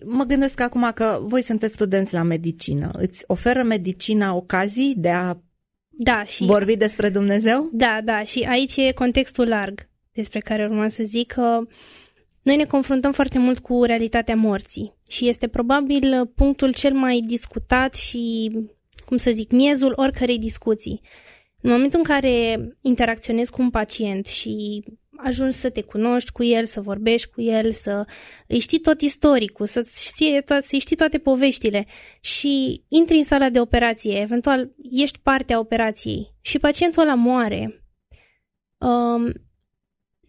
Mă 0.04 0.24
gândesc 0.24 0.60
acum 0.60 0.90
că 0.94 1.18
voi 1.22 1.42
sunteți 1.42 1.72
studenți 1.72 2.14
la 2.14 2.22
medicină. 2.22 2.90
Îți 2.92 3.24
oferă 3.26 3.62
medicina 3.62 4.34
ocazii 4.34 4.94
de 4.96 5.10
a 5.10 5.36
da, 5.96 6.24
și... 6.24 6.44
vorbi 6.44 6.76
despre 6.76 7.08
Dumnezeu? 7.08 7.68
Da, 7.72 8.00
da, 8.04 8.22
și 8.22 8.46
aici 8.48 8.76
e 8.76 8.92
contextul 8.92 9.48
larg 9.48 9.88
despre 10.12 10.38
care 10.38 10.64
urma 10.64 10.88
să 10.88 11.02
zic 11.04 11.32
că 11.32 11.60
noi 12.42 12.56
ne 12.56 12.64
confruntăm 12.64 13.12
foarte 13.12 13.38
mult 13.38 13.58
cu 13.58 13.84
realitatea 13.84 14.36
morții 14.36 14.94
și 15.08 15.28
este 15.28 15.48
probabil 15.48 16.26
punctul 16.34 16.72
cel 16.72 16.92
mai 16.92 17.20
discutat 17.26 17.94
și, 17.94 18.50
cum 19.04 19.16
să 19.16 19.30
zic, 19.30 19.50
miezul 19.50 19.92
oricărei 19.96 20.38
discuții. 20.38 21.00
În 21.60 21.70
momentul 21.70 21.98
în 21.98 22.04
care 22.04 22.58
interacționezi 22.80 23.50
cu 23.50 23.62
un 23.62 23.70
pacient 23.70 24.26
și 24.26 24.84
ajungi 25.24 25.56
să 25.56 25.70
te 25.70 25.82
cunoști 25.82 26.32
cu 26.32 26.44
el, 26.44 26.64
să 26.64 26.80
vorbești 26.80 27.30
cu 27.30 27.40
el, 27.40 27.72
să 27.72 28.06
îi 28.46 28.58
știi 28.58 28.78
tot 28.78 29.00
istoricul, 29.00 29.66
să 29.66 29.88
știi, 30.00 30.42
to- 30.42 30.60
să 30.60 30.76
știi 30.76 30.96
toate 30.96 31.18
poveștile 31.18 31.86
și 32.20 32.84
intri 32.88 33.16
în 33.16 33.22
sala 33.22 33.48
de 33.48 33.60
operație, 33.60 34.20
eventual 34.20 34.74
ești 34.90 35.18
parte 35.22 35.52
a 35.52 35.58
operației 35.58 36.34
și 36.40 36.58
pacientul 36.58 37.02
ăla 37.02 37.14
moare. 37.14 37.84
Um, 38.78 39.32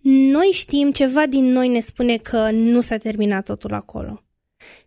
noi 0.01 0.45
știm, 0.45 0.91
ceva 0.91 1.25
din 1.25 1.45
noi 1.45 1.67
ne 1.67 1.79
spune 1.79 2.17
că 2.17 2.51
nu 2.51 2.81
s-a 2.81 2.97
terminat 2.97 3.45
totul 3.45 3.73
acolo. 3.73 4.24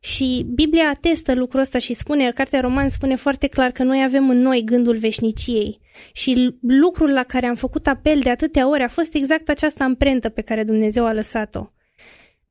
Și 0.00 0.46
Biblia 0.54 0.88
atestă 0.88 1.34
lucrul 1.34 1.60
ăsta 1.60 1.78
și 1.78 1.92
spune, 1.92 2.30
Cartea 2.30 2.60
Roman 2.60 2.88
spune 2.88 3.14
foarte 3.14 3.46
clar 3.46 3.70
că 3.70 3.82
noi 3.82 4.02
avem 4.02 4.30
în 4.30 4.38
noi 4.38 4.64
gândul 4.64 4.96
veșniciei. 4.96 5.80
Și 6.12 6.54
lucrul 6.60 7.12
la 7.12 7.22
care 7.22 7.46
am 7.46 7.54
făcut 7.54 7.86
apel 7.86 8.20
de 8.20 8.30
atâtea 8.30 8.68
ori 8.68 8.82
a 8.82 8.88
fost 8.88 9.14
exact 9.14 9.48
această 9.48 9.82
amprentă 9.82 10.28
pe 10.28 10.40
care 10.40 10.64
Dumnezeu 10.64 11.06
a 11.06 11.12
lăsat-o. 11.12 11.66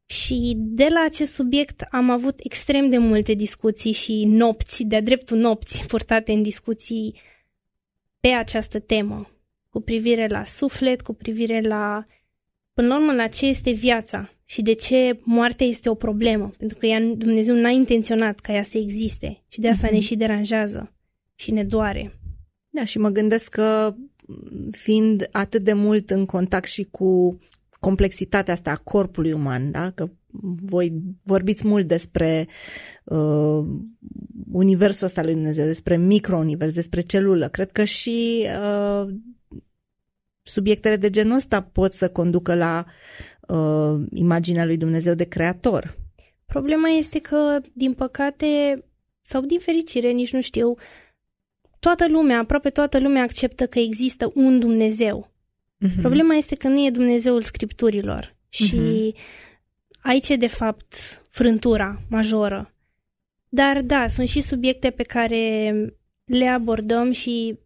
Și 0.06 0.54
de 0.58 0.88
la 0.90 1.04
acest 1.06 1.34
subiect 1.34 1.82
am 1.92 2.10
avut 2.10 2.40
extrem 2.44 2.90
de 2.90 2.98
multe 2.98 3.34
discuții 3.34 3.92
și 3.92 4.26
nopți, 4.26 4.84
de-a 4.84 5.02
dreptul 5.02 5.38
nopți, 5.38 5.86
purtate 5.88 6.32
în 6.32 6.42
discuții 6.42 7.22
pe 8.20 8.28
această 8.28 8.80
temă, 8.80 9.32
cu 9.70 9.82
privire 9.82 10.28
la 10.28 10.44
suflet, 10.44 11.02
cu 11.02 11.14
privire 11.14 11.62
la, 11.62 12.06
până 12.78 12.88
la 12.88 12.98
urmă, 12.98 13.14
la 13.14 13.28
ce 13.28 13.46
este 13.46 13.72
viața 13.72 14.30
și 14.46 14.62
de 14.62 14.74
ce 14.74 15.20
moartea 15.24 15.68
este 15.68 15.90
o 15.90 15.94
problemă, 15.94 16.52
pentru 16.58 16.78
că 16.78 16.86
ea, 16.86 17.00
Dumnezeu 17.00 17.56
n-a 17.56 17.70
intenționat 17.70 18.40
ca 18.40 18.54
ea 18.54 18.64
să 18.64 18.78
existe 18.78 19.44
și 19.48 19.60
de 19.60 19.70
asta 19.70 19.88
mm-hmm. 19.88 19.92
ne 19.92 20.00
și 20.00 20.16
deranjează 20.16 20.96
și 21.36 21.52
ne 21.52 21.64
doare. 21.64 22.20
Da, 22.70 22.84
și 22.84 22.98
mă 22.98 23.10
gândesc 23.10 23.50
că 23.50 23.96
fiind 24.72 25.28
atât 25.32 25.64
de 25.64 25.74
mult 25.74 26.10
în 26.10 26.26
contact 26.26 26.68
și 26.68 26.84
cu 26.84 27.40
complexitatea 27.80 28.54
asta 28.54 28.72
a 28.72 28.82
corpului 28.84 29.32
uman, 29.32 29.72
da? 29.72 29.92
că 29.92 30.10
voi 30.62 30.94
vorbiți 31.24 31.68
mult 31.68 31.88
despre 31.88 32.48
uh, 33.04 33.66
universul 34.52 35.06
ăsta 35.06 35.24
lui 35.24 35.34
Dumnezeu, 35.34 35.66
despre 35.66 35.98
microunivers, 35.98 36.74
despre 36.74 37.02
celulă. 37.02 37.50
Cred 37.50 37.72
că 37.72 37.84
și 37.84 38.46
uh, 38.46 39.08
subiectele 40.48 40.96
de 40.96 41.10
genul 41.10 41.36
ăsta 41.36 41.62
pot 41.62 41.94
să 41.94 42.10
conducă 42.10 42.56
la 42.56 42.86
uh, 43.48 44.06
imaginea 44.14 44.66
lui 44.66 44.78
Dumnezeu 44.78 45.14
de 45.14 45.24
creator. 45.24 45.98
Problema 46.46 46.88
este 46.88 47.20
că, 47.20 47.60
din 47.74 47.94
păcate, 47.94 48.84
sau 49.22 49.42
din 49.42 49.60
fericire, 49.60 50.10
nici 50.10 50.34
nu 50.34 50.42
știu, 50.42 50.76
toată 51.80 52.08
lumea, 52.08 52.40
aproape 52.40 52.70
toată 52.70 53.00
lumea 53.00 53.22
acceptă 53.22 53.68
că 53.68 53.80
există 53.80 54.32
un 54.34 54.60
Dumnezeu. 54.60 55.32
Uh-huh. 55.86 56.02
Problema 56.02 56.34
este 56.34 56.56
că 56.56 56.68
nu 56.68 56.86
e 56.86 56.90
Dumnezeul 56.90 57.42
Scripturilor 57.42 58.36
și 58.50 59.14
uh-huh. 59.14 59.20
aici 60.02 60.30
e, 60.30 60.36
de 60.36 60.48
fapt, 60.48 60.94
frântura 61.30 62.02
majoră. 62.10 62.74
Dar, 63.50 63.82
da, 63.82 64.08
sunt 64.08 64.28
și 64.28 64.42
subiecte 64.42 64.90
pe 64.90 65.04
care 65.04 65.74
le 66.26 66.46
abordăm 66.46 67.12
și 67.12 67.60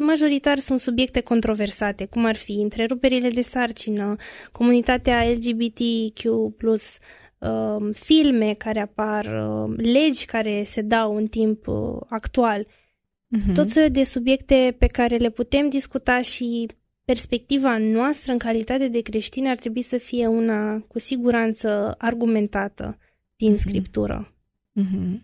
majoritar 0.00 0.58
sunt 0.58 0.80
subiecte 0.80 1.20
controversate, 1.20 2.04
cum 2.04 2.24
ar 2.24 2.36
fi 2.36 2.52
întreruperile 2.52 3.28
de 3.28 3.40
sarcină, 3.40 4.16
comunitatea 4.52 5.24
LGBTQ+, 5.30 6.24
uh, 6.24 7.90
filme 7.92 8.54
care 8.54 8.80
apar, 8.80 9.24
uh, 9.26 9.74
legi 9.76 10.24
care 10.24 10.62
se 10.64 10.82
dau 10.82 11.16
în 11.16 11.26
timp 11.26 11.66
uh, 11.66 12.00
actual. 12.08 12.66
Uh-huh. 12.66 13.54
Tot 13.54 13.68
soiul 13.68 13.90
de 13.90 14.04
subiecte 14.04 14.76
pe 14.78 14.86
care 14.86 15.16
le 15.16 15.30
putem 15.30 15.68
discuta 15.68 16.20
și 16.20 16.68
perspectiva 17.04 17.78
noastră 17.78 18.32
în 18.32 18.38
calitate 18.38 18.88
de 18.88 19.00
creștini 19.00 19.48
ar 19.48 19.56
trebui 19.56 19.82
să 19.82 19.96
fie 19.96 20.26
una 20.26 20.78
cu 20.80 20.98
siguranță 20.98 21.94
argumentată 21.98 22.98
din 23.36 23.54
uh-huh. 23.54 23.58
scriptură. 23.58 24.34
Uh-huh. 24.80 25.20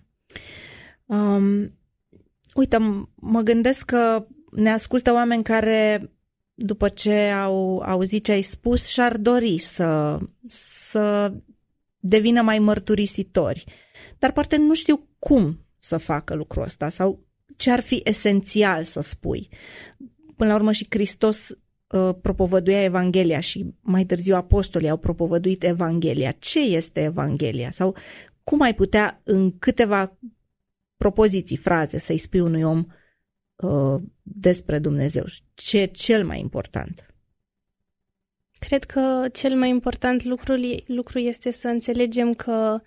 Um, 1.06 1.77
Uite, 2.54 3.08
mă 3.14 3.40
gândesc 3.40 3.84
că 3.84 4.26
ne 4.50 4.70
ascultă 4.70 5.12
oameni 5.12 5.42
care, 5.42 6.10
după 6.54 6.88
ce 6.88 7.14
au 7.14 7.78
auzit 7.78 8.24
ce 8.24 8.32
ai 8.32 8.42
spus, 8.42 8.86
și-ar 8.86 9.16
dori 9.16 9.58
să, 9.58 10.18
să 10.46 11.32
devină 12.00 12.42
mai 12.42 12.58
mărturisitori. 12.58 13.64
Dar 14.18 14.32
poate 14.32 14.56
nu 14.56 14.74
știu 14.74 15.08
cum 15.18 15.66
să 15.78 15.96
facă 15.96 16.34
lucrul 16.34 16.62
ăsta 16.62 16.88
sau 16.88 17.26
ce 17.56 17.70
ar 17.70 17.80
fi 17.80 18.00
esențial 18.04 18.84
să 18.84 19.00
spui. 19.00 19.48
Până 20.36 20.50
la 20.50 20.56
urmă 20.56 20.72
și 20.72 20.86
Hristos 20.88 21.48
uh, 21.48 22.14
propovăduia 22.22 22.82
Evanghelia 22.82 23.40
și 23.40 23.74
mai 23.80 24.04
târziu 24.04 24.34
apostolii 24.34 24.88
au 24.88 24.96
propovăduit 24.96 25.64
Evanghelia. 25.64 26.30
Ce 26.30 26.60
este 26.60 27.02
Evanghelia? 27.02 27.70
Sau 27.70 27.96
cum 28.44 28.60
ai 28.60 28.74
putea 28.74 29.20
în 29.24 29.58
câteva 29.58 30.18
propoziții, 30.98 31.56
fraze, 31.56 31.98
să-i 31.98 32.18
spui 32.18 32.40
unui 32.40 32.62
om 32.62 32.86
uh, 33.56 34.02
despre 34.22 34.78
Dumnezeu? 34.78 35.24
Ce 35.54 35.80
e 35.80 35.86
cel 35.86 36.24
mai 36.24 36.40
important? 36.40 37.14
Cred 38.58 38.84
că 38.84 39.28
cel 39.32 39.56
mai 39.56 39.68
important 39.68 40.24
lucru, 40.24 40.54
lucru 40.86 41.18
este 41.18 41.50
să 41.50 41.68
înțelegem 41.68 42.34
că 42.34 42.80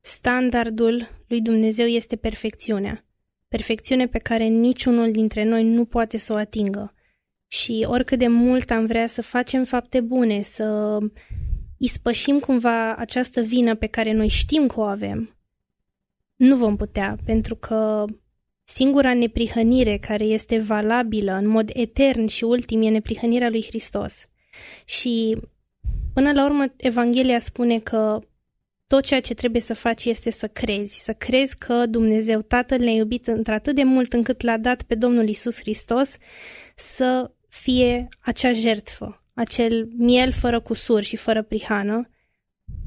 standardul 0.00 1.08
lui 1.26 1.40
Dumnezeu 1.40 1.86
este 1.86 2.16
perfecțiunea. 2.16 3.04
Perfecțiune 3.48 4.08
pe 4.08 4.18
care 4.18 4.44
niciunul 4.44 5.10
dintre 5.10 5.44
noi 5.44 5.64
nu 5.64 5.84
poate 5.84 6.16
să 6.16 6.32
o 6.32 6.36
atingă. 6.36 6.94
Și 7.46 7.86
oricât 7.88 8.18
de 8.18 8.26
mult 8.26 8.70
am 8.70 8.86
vrea 8.86 9.06
să 9.06 9.22
facem 9.22 9.64
fapte 9.64 10.00
bune, 10.00 10.42
să 10.42 10.98
ispășim 11.78 12.38
cumva 12.38 12.94
această 12.94 13.40
vină 13.40 13.74
pe 13.74 13.86
care 13.86 14.12
noi 14.12 14.28
știm 14.28 14.66
că 14.66 14.80
o 14.80 14.82
avem, 14.82 15.37
nu 16.38 16.56
vom 16.56 16.76
putea, 16.76 17.16
pentru 17.24 17.54
că 17.56 18.04
singura 18.64 19.14
neprihănire 19.14 19.96
care 19.96 20.24
este 20.24 20.58
valabilă 20.58 21.32
în 21.32 21.48
mod 21.48 21.70
etern 21.72 22.26
și 22.26 22.44
ultim 22.44 22.82
e 22.82 22.88
neprihănirea 22.88 23.48
lui 23.48 23.64
Hristos. 23.64 24.22
Și 24.84 25.36
până 26.14 26.32
la 26.32 26.44
urmă 26.44 26.64
Evanghelia 26.76 27.38
spune 27.38 27.78
că 27.78 28.18
tot 28.86 29.04
ceea 29.04 29.20
ce 29.20 29.34
trebuie 29.34 29.62
să 29.62 29.74
faci 29.74 30.04
este 30.04 30.30
să 30.30 30.46
crezi, 30.48 31.02
să 31.02 31.12
crezi 31.12 31.58
că 31.58 31.86
Dumnezeu 31.86 32.42
Tatăl 32.42 32.78
ne-a 32.78 32.92
iubit 32.92 33.26
într-atât 33.26 33.74
de 33.74 33.82
mult 33.82 34.12
încât 34.12 34.42
l-a 34.42 34.56
dat 34.56 34.82
pe 34.82 34.94
Domnul 34.94 35.28
Isus 35.28 35.58
Hristos 35.58 36.16
să 36.74 37.30
fie 37.48 38.08
acea 38.20 38.52
jertfă, 38.52 39.24
acel 39.34 39.88
miel 39.96 40.32
fără 40.32 40.60
cusur 40.60 41.02
și 41.02 41.16
fără 41.16 41.42
prihană, 41.42 42.08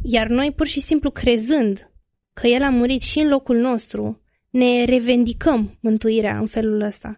iar 0.03 0.27
noi 0.27 0.51
pur 0.51 0.67
și 0.67 0.81
simplu 0.81 1.11
crezând 1.11 1.90
că 2.33 2.47
El 2.47 2.61
a 2.61 2.69
murit 2.69 3.01
și 3.01 3.19
în 3.19 3.27
locul 3.27 3.57
nostru, 3.57 4.21
ne 4.49 4.83
revendicăm 4.83 5.77
mântuirea 5.79 6.37
în 6.37 6.47
felul 6.47 6.81
ăsta. 6.81 7.17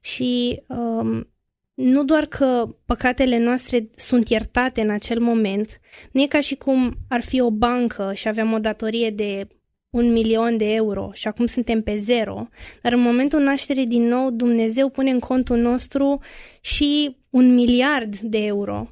Și 0.00 0.62
um, 0.66 1.32
nu 1.74 2.04
doar 2.04 2.26
că 2.26 2.76
păcatele 2.84 3.38
noastre 3.38 3.90
sunt 3.94 4.28
iertate 4.28 4.80
în 4.80 4.90
acel 4.90 5.20
moment, 5.20 5.80
nu 6.12 6.22
e 6.22 6.26
ca 6.26 6.40
și 6.40 6.54
cum 6.54 6.96
ar 7.08 7.20
fi 7.20 7.40
o 7.40 7.50
bancă 7.50 8.12
și 8.14 8.28
aveam 8.28 8.52
o 8.52 8.58
datorie 8.58 9.10
de 9.10 9.46
un 9.90 10.12
milion 10.12 10.56
de 10.56 10.74
euro 10.74 11.10
și 11.12 11.28
acum 11.28 11.46
suntem 11.46 11.82
pe 11.82 11.96
zero, 11.96 12.48
dar 12.82 12.92
în 12.92 13.00
momentul 13.00 13.40
nașterii 13.40 13.86
din 13.86 14.02
nou 14.02 14.30
Dumnezeu 14.30 14.88
pune 14.88 15.10
în 15.10 15.18
contul 15.18 15.58
nostru 15.58 16.20
și 16.60 17.16
un 17.30 17.54
miliard 17.54 18.18
de 18.18 18.38
euro. 18.38 18.88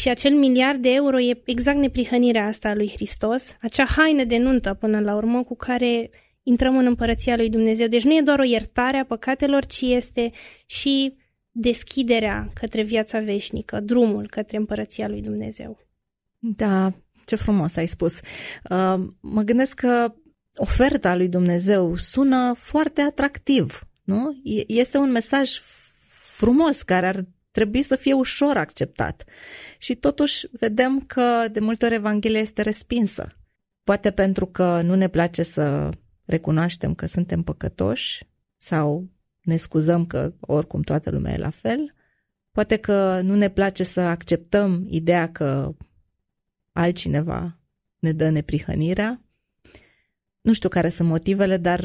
Și 0.00 0.08
acel 0.08 0.34
miliard 0.34 0.82
de 0.82 0.92
euro 0.92 1.20
e 1.20 1.42
exact 1.44 1.78
neprihănirea 1.78 2.46
asta 2.46 2.68
a 2.68 2.74
lui 2.74 2.90
Hristos, 2.94 3.56
acea 3.60 3.84
haină 3.84 4.24
de 4.24 4.36
nuntă 4.36 4.74
până 4.74 5.00
la 5.00 5.14
urmă 5.14 5.44
cu 5.44 5.56
care 5.56 6.10
intrăm 6.42 6.76
în 6.76 6.86
împărăția 6.86 7.36
lui 7.36 7.48
Dumnezeu. 7.48 7.86
Deci 7.86 8.04
nu 8.04 8.16
e 8.16 8.20
doar 8.20 8.38
o 8.38 8.44
iertare 8.44 8.96
a 8.96 9.04
păcatelor, 9.04 9.66
ci 9.66 9.80
este 9.80 10.32
și 10.66 11.16
deschiderea 11.50 12.50
către 12.54 12.82
viața 12.82 13.18
veșnică, 13.18 13.80
drumul 13.80 14.28
către 14.28 14.56
împărăția 14.56 15.08
lui 15.08 15.20
Dumnezeu. 15.20 15.78
Da, 16.38 16.92
ce 17.24 17.36
frumos 17.36 17.76
ai 17.76 17.86
spus. 17.86 18.20
Uh, 18.70 19.04
mă 19.20 19.42
gândesc 19.42 19.74
că 19.74 20.14
oferta 20.56 21.16
lui 21.16 21.28
Dumnezeu 21.28 21.96
sună 21.96 22.54
foarte 22.56 23.00
atractiv, 23.00 23.88
nu? 24.02 24.40
Este 24.66 24.98
un 24.98 25.10
mesaj 25.10 25.50
frumos 26.36 26.82
care 26.82 27.06
ar 27.06 27.24
trebui 27.54 27.82
să 27.82 27.96
fie 27.96 28.12
ușor 28.12 28.56
acceptat. 28.56 29.24
Și 29.78 29.94
totuși 29.94 30.46
vedem 30.50 31.00
că 31.00 31.48
de 31.52 31.60
multe 31.60 31.84
ori 31.84 31.94
Evanghelia 31.94 32.40
este 32.40 32.62
respinsă. 32.62 33.26
Poate 33.84 34.10
pentru 34.10 34.46
că 34.46 34.80
nu 34.82 34.94
ne 34.94 35.08
place 35.08 35.42
să 35.42 35.88
recunoaștem 36.24 36.94
că 36.94 37.06
suntem 37.06 37.42
păcătoși 37.42 38.24
sau 38.56 39.10
ne 39.42 39.56
scuzăm 39.56 40.06
că 40.06 40.34
oricum 40.40 40.82
toată 40.82 41.10
lumea 41.10 41.32
e 41.32 41.36
la 41.36 41.50
fel. 41.50 41.94
Poate 42.52 42.76
că 42.76 43.20
nu 43.20 43.34
ne 43.34 43.50
place 43.50 43.82
să 43.82 44.00
acceptăm 44.00 44.86
ideea 44.88 45.32
că 45.32 45.74
altcineva 46.72 47.58
ne 47.98 48.12
dă 48.12 48.30
neprihănirea. 48.30 49.24
Nu 50.40 50.52
știu 50.52 50.68
care 50.68 50.88
sunt 50.88 51.08
motivele, 51.08 51.56
dar 51.56 51.84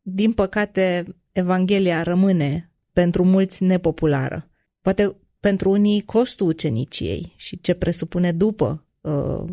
din 0.00 0.32
păcate 0.32 1.16
Evanghelia 1.32 2.02
rămâne 2.02 2.72
pentru 2.92 3.24
mulți 3.24 3.62
nepopulară. 3.62 4.51
Poate 4.82 5.16
pentru 5.40 5.70
unii 5.70 6.02
costul 6.02 6.46
uceniciei 6.46 7.32
și 7.36 7.60
ce 7.60 7.74
presupune 7.74 8.32
după 8.32 8.86
uh, 9.00 9.44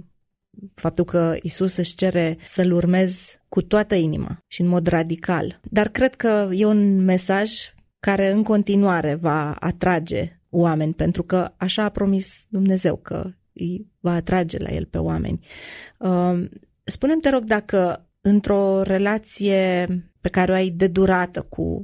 faptul 0.73 1.05
că 1.05 1.35
Isus 1.41 1.75
își 1.75 1.95
cere 1.95 2.37
să-L 2.45 2.71
urmezi 2.71 3.39
cu 3.49 3.61
toată 3.61 3.95
inima 3.95 4.43
și 4.47 4.61
în 4.61 4.67
mod 4.67 4.87
radical. 4.87 5.59
Dar 5.63 5.87
cred 5.87 6.15
că 6.15 6.49
e 6.53 6.65
un 6.65 7.03
mesaj 7.03 7.51
care 7.99 8.31
în 8.31 8.43
continuare 8.43 9.15
va 9.15 9.53
atrage 9.53 10.39
oameni, 10.49 10.93
pentru 10.93 11.23
că 11.23 11.51
așa 11.57 11.83
a 11.83 11.89
promis 11.89 12.45
Dumnezeu 12.49 12.95
că 12.95 13.31
îi 13.53 13.87
va 13.99 14.13
atrage 14.13 14.57
la 14.57 14.69
el 14.69 14.85
pe 14.85 14.97
oameni. 14.97 15.39
Uh, 15.99 16.49
spune-mi, 16.83 17.21
te 17.21 17.29
rog, 17.29 17.43
dacă 17.43 18.08
într-o 18.21 18.81
relație 18.81 19.87
pe 20.21 20.29
care 20.29 20.51
o 20.51 20.53
ai 20.53 20.69
de 20.69 20.87
durată 20.87 21.41
cu 21.41 21.83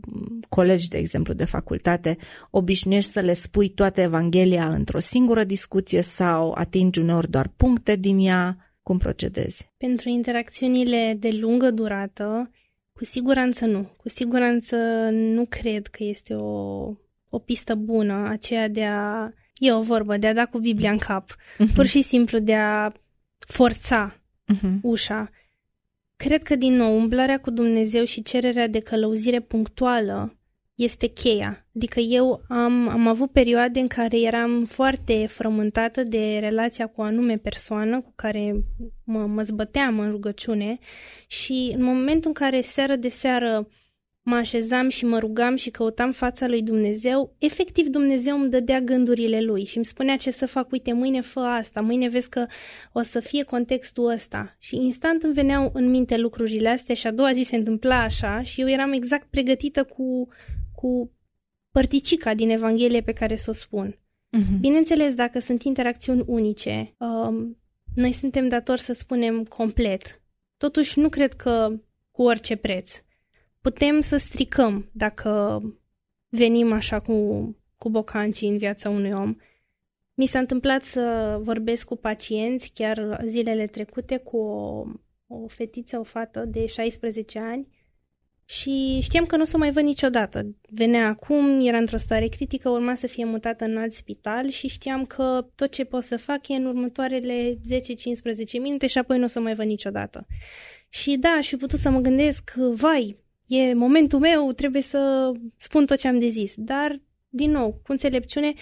colegi, 0.49 0.87
de 0.87 0.97
exemplu, 0.97 1.33
de 1.33 1.45
facultate, 1.45 2.17
obișnuiești 2.51 3.11
să 3.11 3.19
le 3.19 3.33
spui 3.33 3.69
toată 3.69 4.01
Evanghelia 4.01 4.67
într-o 4.67 4.99
singură 4.99 5.43
discuție 5.43 6.01
sau 6.01 6.51
atingi 6.51 6.99
uneori 6.99 7.29
doar 7.29 7.47
puncte 7.47 7.95
din 7.95 8.19
ea? 8.19 8.57
Cum 8.81 8.97
procedezi? 8.97 9.71
Pentru 9.77 10.09
interacțiunile 10.09 11.15
de 11.19 11.31
lungă 11.31 11.71
durată, 11.71 12.51
cu 12.93 13.05
siguranță 13.05 13.65
nu. 13.65 13.89
Cu 13.97 14.09
siguranță 14.09 14.75
nu 15.11 15.45
cred 15.49 15.87
că 15.87 16.03
este 16.03 16.33
o, 16.33 16.83
o 17.29 17.39
pistă 17.39 17.75
bună 17.75 18.27
aceea 18.29 18.67
de 18.67 18.85
a... 18.85 19.29
E 19.55 19.73
o 19.73 19.81
vorbă, 19.81 20.17
de 20.17 20.27
a 20.27 20.33
da 20.33 20.45
cu 20.45 20.57
Biblia 20.57 20.91
în 20.91 20.97
cap. 20.97 21.31
Uh-huh. 21.31 21.73
Pur 21.75 21.85
și 21.85 22.01
simplu 22.01 22.39
de 22.39 22.55
a 22.55 22.91
forța 23.39 24.15
uh-huh. 24.53 24.81
ușa 24.81 25.29
Cred 26.15 26.43
că, 26.43 26.55
din 26.55 26.73
nou, 26.73 26.95
umblarea 26.95 27.39
cu 27.39 27.49
Dumnezeu 27.49 28.03
și 28.03 28.23
cererea 28.23 28.67
de 28.67 28.79
călăuzire 28.79 29.39
punctuală 29.39 30.39
este 30.75 31.07
cheia. 31.07 31.67
Adică 31.75 31.99
eu 31.99 32.41
am, 32.47 32.87
am 32.87 33.07
avut 33.07 33.31
perioade 33.31 33.79
în 33.79 33.87
care 33.87 34.19
eram 34.19 34.65
foarte 34.65 35.25
frământată 35.25 36.03
de 36.03 36.37
relația 36.39 36.87
cu 36.87 37.01
o 37.01 37.03
anume 37.03 37.37
persoană 37.37 38.01
cu 38.01 38.13
care 38.15 38.63
mă, 39.03 39.25
mă 39.25 39.41
zbăteam 39.41 39.99
în 39.99 40.11
rugăciune 40.11 40.77
și 41.27 41.71
în 41.77 41.83
momentul 41.83 42.27
în 42.27 42.33
care 42.33 42.61
seară 42.61 42.95
de 42.95 43.09
seară 43.09 43.67
mă 44.25 44.35
așezam 44.35 44.89
și 44.89 45.05
mă 45.05 45.19
rugam 45.19 45.55
și 45.55 45.69
căutam 45.69 46.11
fața 46.11 46.47
lui 46.47 46.61
Dumnezeu, 46.61 47.35
efectiv 47.37 47.87
Dumnezeu 47.87 48.39
îmi 48.39 48.49
dădea 48.49 48.79
gândurile 48.81 49.41
lui 49.41 49.65
și 49.65 49.75
îmi 49.75 49.85
spunea 49.85 50.17
ce 50.17 50.31
să 50.31 50.45
fac, 50.45 50.71
uite, 50.71 50.93
mâine 50.93 51.21
fă 51.21 51.39
asta, 51.39 51.81
mâine 51.81 52.09
vezi 52.09 52.29
că 52.29 52.45
o 52.93 53.01
să 53.01 53.19
fie 53.19 53.43
contextul 53.43 54.11
ăsta. 54.11 54.55
Și 54.59 54.75
instant 54.75 55.23
îmi 55.23 55.33
veneau 55.33 55.69
în 55.73 55.89
minte 55.89 56.17
lucrurile 56.17 56.69
astea 56.69 56.95
și 56.95 57.07
a 57.07 57.11
doua 57.11 57.31
zi 57.31 57.43
se 57.43 57.55
întâmpla 57.55 58.01
așa 58.01 58.41
și 58.41 58.61
eu 58.61 58.69
eram 58.69 58.91
exact 58.91 59.27
pregătită 59.29 59.83
cu, 59.83 60.27
cu 60.75 61.11
părticica 61.71 62.33
din 62.33 62.49
Evanghelie 62.49 63.01
pe 63.01 63.13
care 63.13 63.35
să 63.35 63.49
o 63.49 63.53
spun. 63.53 63.91
Uh-huh. 63.91 64.59
Bineînțeles, 64.59 65.13
dacă 65.13 65.39
sunt 65.39 65.63
interacțiuni 65.63 66.23
unice, 66.25 66.95
um, 66.97 67.57
noi 67.95 68.11
suntem 68.11 68.47
datori 68.47 68.81
să 68.81 68.93
spunem 68.93 69.43
complet. 69.43 70.21
Totuși, 70.57 70.99
nu 70.99 71.09
cred 71.09 71.33
că 71.33 71.79
cu 72.11 72.21
orice 72.21 72.55
preț 72.55 73.03
putem 73.65 74.01
să 74.01 74.17
stricăm 74.17 74.89
dacă 74.91 75.61
venim 76.29 76.71
așa 76.71 76.99
cu, 76.99 77.15
cu 77.77 77.89
bocancii 77.89 78.49
în 78.49 78.57
viața 78.57 78.89
unui 78.89 79.11
om. 79.11 79.35
Mi 80.13 80.25
s-a 80.25 80.39
întâmplat 80.39 80.83
să 80.83 81.37
vorbesc 81.41 81.87
cu 81.87 81.95
pacienți 81.95 82.71
chiar 82.73 83.21
zilele 83.23 83.67
trecute 83.67 84.17
cu 84.17 84.37
o, 84.37 84.85
o 85.27 85.47
fetiță, 85.47 85.99
o 85.99 86.03
fată 86.03 86.45
de 86.45 86.65
16 86.65 87.39
ani 87.39 87.67
și 88.45 88.99
știam 89.01 89.25
că 89.25 89.35
nu 89.35 89.41
o 89.41 89.45
să 89.45 89.55
o 89.55 89.59
mai 89.59 89.71
văd 89.71 89.83
niciodată. 89.83 90.55
Venea 90.69 91.07
acum, 91.07 91.65
era 91.67 91.77
într-o 91.77 91.97
stare 91.97 92.27
critică, 92.27 92.69
urma 92.69 92.95
să 92.95 93.07
fie 93.07 93.25
mutată 93.25 93.63
în 93.63 93.77
alt 93.77 93.91
spital 93.91 94.49
și 94.49 94.67
știam 94.67 95.05
că 95.05 95.47
tot 95.55 95.71
ce 95.71 95.83
pot 95.83 96.03
să 96.03 96.17
fac 96.17 96.47
e 96.47 96.53
în 96.53 96.65
următoarele 96.65 97.53
10-15 97.53 97.57
minute 98.61 98.87
și 98.87 98.97
apoi 98.97 99.17
nu 99.17 99.23
o 99.23 99.27
să 99.27 99.39
o 99.39 99.41
mai 99.41 99.53
văd 99.53 99.65
niciodată. 99.65 100.27
Și 100.89 101.15
da, 101.17 101.39
și 101.41 101.57
putut 101.57 101.79
să 101.79 101.89
mă 101.89 101.99
gândesc, 101.99 102.53
vai, 102.55 103.23
e 103.47 103.73
momentul 103.73 104.19
meu, 104.19 104.51
trebuie 104.51 104.81
să 104.81 105.31
spun 105.57 105.85
tot 105.85 105.97
ce 105.97 106.07
am 106.07 106.19
de 106.19 106.27
zis. 106.27 106.53
Dar, 106.57 107.01
din 107.29 107.51
nou, 107.51 107.69
cu 107.83 107.91
înțelepciune, 107.91 108.53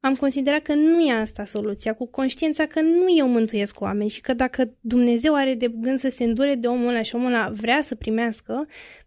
am 0.00 0.14
considerat 0.14 0.62
că 0.62 0.74
nu 0.74 1.00
e 1.00 1.12
asta 1.12 1.44
soluția, 1.44 1.94
cu 1.94 2.06
conștiința 2.06 2.66
că 2.66 2.80
nu 2.80 3.16
eu 3.16 3.28
mântuiesc 3.28 3.80
oameni 3.80 4.10
și 4.10 4.20
că 4.20 4.32
dacă 4.32 4.70
Dumnezeu 4.80 5.34
are 5.34 5.54
de 5.54 5.68
gând 5.68 5.98
să 5.98 6.08
se 6.08 6.24
îndure 6.24 6.54
de 6.54 6.66
omul 6.66 6.88
ăla 6.88 7.02
și 7.02 7.14
omul 7.14 7.26
ăla 7.26 7.50
vrea 7.50 7.80
să 7.80 7.94
primească, 7.94 8.66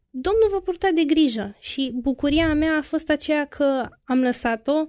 Domnul 0.09 0.49
va 0.51 0.59
purta 0.59 0.89
de 0.95 1.03
grijă 1.03 1.55
și 1.59 1.91
bucuria 1.93 2.53
mea 2.53 2.77
a 2.77 2.81
fost 2.81 3.09
aceea 3.09 3.45
că 3.45 3.89
am 4.03 4.21
lăsat-o 4.21 4.85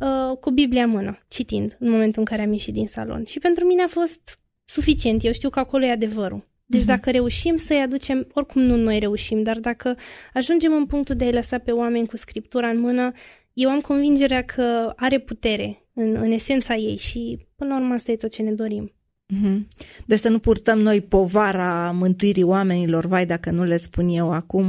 uh, 0.00 0.36
cu 0.40 0.50
Biblia 0.50 0.82
în 0.82 0.90
mână, 0.90 1.18
citind, 1.28 1.76
în 1.78 1.90
momentul 1.90 2.20
în 2.20 2.24
care 2.24 2.42
am 2.42 2.52
ieșit 2.52 2.74
din 2.74 2.86
salon. 2.86 3.24
Și 3.24 3.38
pentru 3.38 3.64
mine 3.64 3.82
a 3.82 3.88
fost 3.88 4.38
suficient. 4.64 5.24
Eu 5.24 5.32
știu 5.32 5.50
că 5.50 5.58
acolo 5.58 5.84
e 5.84 5.90
adevărul. 5.90 6.48
Deci 6.72 6.82
uh-huh. 6.82 6.86
dacă 6.86 7.10
reușim 7.10 7.56
să-i 7.56 7.80
aducem, 7.80 8.26
oricum 8.34 8.62
nu 8.62 8.76
noi 8.76 8.98
reușim, 8.98 9.42
dar 9.42 9.58
dacă 9.58 9.96
ajungem 10.34 10.72
în 10.72 10.86
punctul 10.86 11.14
de 11.14 11.24
a-i 11.24 11.32
lăsa 11.32 11.58
pe 11.58 11.70
oameni 11.70 12.06
cu 12.06 12.16
scriptura 12.16 12.68
în 12.68 12.80
mână, 12.80 13.12
eu 13.52 13.70
am 13.70 13.80
convingerea 13.80 14.42
că 14.42 14.92
are 14.96 15.18
putere 15.18 15.78
în, 15.94 16.16
în 16.20 16.30
esența 16.30 16.74
ei 16.74 16.96
și 16.96 17.46
până 17.56 17.70
la 17.70 17.80
urmă 17.80 17.94
asta 17.94 18.12
e 18.12 18.16
tot 18.16 18.30
ce 18.30 18.42
ne 18.42 18.52
dorim. 18.52 18.92
Mm-hmm. 19.34 19.68
Deci 20.06 20.18
să 20.18 20.28
nu 20.28 20.38
purtăm 20.38 20.78
noi 20.78 21.00
povara 21.00 21.90
mântuirii 21.90 22.42
oamenilor, 22.42 23.06
vai 23.06 23.26
dacă 23.26 23.50
nu 23.50 23.64
le 23.64 23.76
spun 23.76 24.08
eu 24.08 24.32
acum. 24.32 24.66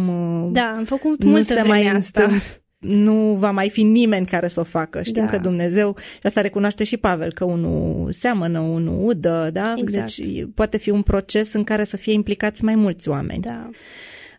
Da, 0.52 0.74
am 0.78 0.84
făcut 0.84 1.24
multă 1.24 1.54
se 1.54 1.62
mai 1.62 1.88
asta. 1.88 2.30
Nu 2.84 3.36
va 3.36 3.52
mai 3.52 3.70
fi 3.70 3.84
nimeni 3.84 4.26
care 4.26 4.48
să 4.48 4.60
o 4.60 4.64
facă. 4.64 5.02
Știm 5.02 5.26
da. 5.26 5.30
că 5.30 5.38
Dumnezeu, 5.38 5.98
și 5.98 6.20
asta 6.24 6.42
recunoaște 6.42 6.84
și 6.84 6.98
Pavel, 6.98 7.34
că 7.34 7.44
unul 7.44 8.12
seamănă, 8.12 8.60
unul 8.60 9.06
udă, 9.08 9.50
da? 9.54 9.74
Exact. 9.78 10.16
Deci 10.16 10.46
poate 10.56 10.78
fi 10.78 10.90
un 10.90 11.02
proces 11.02 11.54
în 11.54 11.64
care 11.64 11.84
să 11.84 11.98
fie 11.98 12.14
implicați 12.14 12.64
mai 12.64 12.76
mulți 12.76 13.10
oameni. 13.10 13.42
Da. 13.42 13.70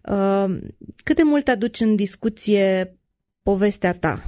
Uh, 0.03 0.59
cât 1.05 1.17
de 1.17 1.23
mult 1.23 1.49
aduci 1.49 1.81
în 1.81 1.97
discuție 1.97 2.97
povestea 3.43 3.93
ta 3.93 4.23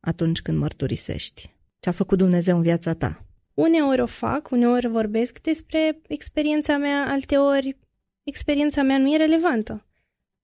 atunci 0.00 0.42
când 0.42 0.58
mărturisești? 0.58 1.54
Ce 1.78 1.88
a 1.88 1.92
făcut 1.92 2.18
Dumnezeu 2.18 2.56
în 2.56 2.62
viața 2.62 2.94
ta? 2.94 3.24
Uneori 3.54 4.00
o 4.00 4.06
fac, 4.06 4.50
uneori 4.50 4.88
vorbesc 4.88 5.40
despre 5.40 6.00
experiența 6.08 6.76
mea, 6.76 7.06
alteori 7.08 7.76
experiența 8.22 8.82
mea 8.82 8.98
nu 8.98 9.12
e 9.12 9.16
relevantă. 9.16 9.86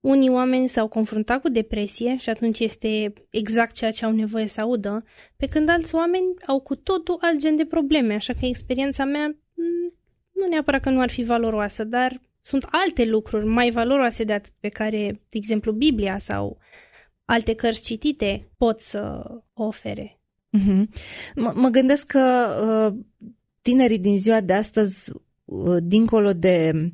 Unii 0.03 0.29
oameni 0.29 0.69
s-au 0.69 0.89
confruntat 0.89 1.41
cu 1.41 1.49
depresie 1.49 2.17
și 2.17 2.29
atunci 2.29 2.59
este 2.59 3.13
exact 3.31 3.75
ceea 3.75 3.91
ce 3.91 4.05
au 4.05 4.13
nevoie 4.13 4.47
să 4.47 4.61
audă, 4.61 5.05
pe 5.37 5.47
când 5.47 5.69
alți 5.69 5.95
oameni 5.95 6.35
au 6.47 6.61
cu 6.61 6.77
totul 6.77 7.19
alt 7.21 7.39
gen 7.39 7.57
de 7.57 7.65
probleme, 7.65 8.15
așa 8.15 8.33
că 8.33 8.47
experiența 8.47 9.05
mea 9.05 9.27
mm, 9.27 9.95
nu 10.33 10.47
neapărat 10.49 10.81
că 10.81 10.91
nu 10.91 11.01
ar 11.01 11.11
fi 11.11 11.23
valoroasă, 11.23 11.85
dar 11.85 12.21
sunt 12.41 12.67
alte 12.71 13.05
lucruri 13.05 13.47
mai 13.47 13.71
valoroase 13.71 14.25
de 14.25 14.33
atât 14.33 14.53
pe 14.61 14.69
care, 14.69 15.21
de 15.29 15.39
exemplu, 15.39 15.73
Biblia 15.73 16.19
sau 16.19 16.59
alte 17.25 17.55
cărți 17.55 17.83
citite 17.83 18.51
pot 18.57 18.81
să 18.81 19.25
o 19.53 19.65
ofere. 19.65 20.21
Mm-hmm. 20.59 20.83
M- 21.31 21.55
mă 21.55 21.69
gândesc 21.69 22.07
că 22.07 22.47
uh, 22.93 23.05
tinerii 23.61 23.99
din 23.99 24.19
ziua 24.19 24.41
de 24.41 24.53
astăzi, 24.53 25.13
uh, 25.45 25.77
dincolo 25.83 26.33
de 26.33 26.71
uh, 26.75 26.91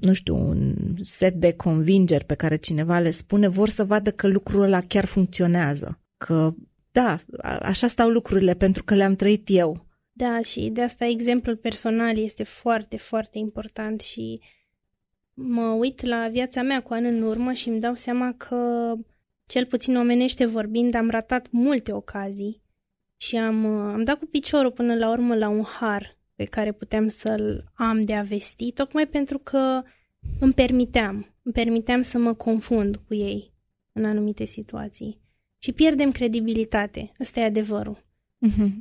nu 0.00 0.12
știu, 0.12 0.36
un 0.36 0.74
set 1.00 1.34
de 1.34 1.52
convingeri 1.52 2.24
pe 2.24 2.34
care 2.34 2.56
cineva 2.56 2.98
le 2.98 3.10
spune, 3.10 3.48
vor 3.48 3.68
să 3.68 3.84
vadă 3.84 4.10
că 4.10 4.26
lucrul 4.26 4.62
ăla 4.62 4.80
chiar 4.80 5.04
funcționează. 5.04 6.00
Că, 6.16 6.54
da, 6.92 7.18
așa 7.60 7.86
stau 7.86 8.08
lucrurile 8.08 8.54
pentru 8.54 8.84
că 8.84 8.94
le-am 8.94 9.14
trăit 9.14 9.48
eu. 9.50 9.86
Da, 10.12 10.40
și 10.40 10.68
de 10.72 10.82
asta 10.82 11.04
exemplul 11.04 11.56
personal 11.56 12.18
este 12.18 12.42
foarte, 12.42 12.96
foarte 12.96 13.38
important 13.38 14.00
și 14.00 14.40
mă 15.34 15.66
uit 15.66 16.02
la 16.02 16.28
viața 16.28 16.62
mea 16.62 16.82
cu 16.82 16.92
ani 16.92 17.08
în 17.08 17.22
urmă 17.22 17.52
și 17.52 17.68
îmi 17.68 17.80
dau 17.80 17.94
seama 17.94 18.34
că, 18.36 18.92
cel 19.46 19.66
puțin 19.66 19.96
omenește 19.96 20.46
vorbind, 20.46 20.94
am 20.94 21.10
ratat 21.10 21.48
multe 21.50 21.92
ocazii 21.92 22.62
și 23.16 23.36
am, 23.36 23.66
am 23.66 24.04
dat 24.04 24.18
cu 24.18 24.26
piciorul 24.26 24.70
până 24.70 24.94
la 24.94 25.10
urmă 25.10 25.34
la 25.34 25.48
un 25.48 25.62
har 25.62 26.18
pe 26.34 26.44
care 26.44 26.72
puteam 26.72 27.08
să-l 27.08 27.64
am 27.74 28.04
de 28.04 28.14
a 28.14 28.22
vesti, 28.22 28.72
tocmai 28.72 29.06
pentru 29.06 29.38
că 29.38 29.82
îmi 30.40 30.52
permiteam, 30.52 31.34
îmi 31.42 31.54
permiteam 31.54 32.00
să 32.00 32.18
mă 32.18 32.34
confund 32.34 32.96
cu 32.96 33.14
ei 33.14 33.52
în 33.92 34.04
anumite 34.04 34.44
situații. 34.44 35.20
Și 35.58 35.72
pierdem 35.72 36.10
credibilitate, 36.10 37.12
ăsta 37.20 37.40
e 37.40 37.44
adevărul. 37.44 38.04
Uh-huh. 38.48 38.72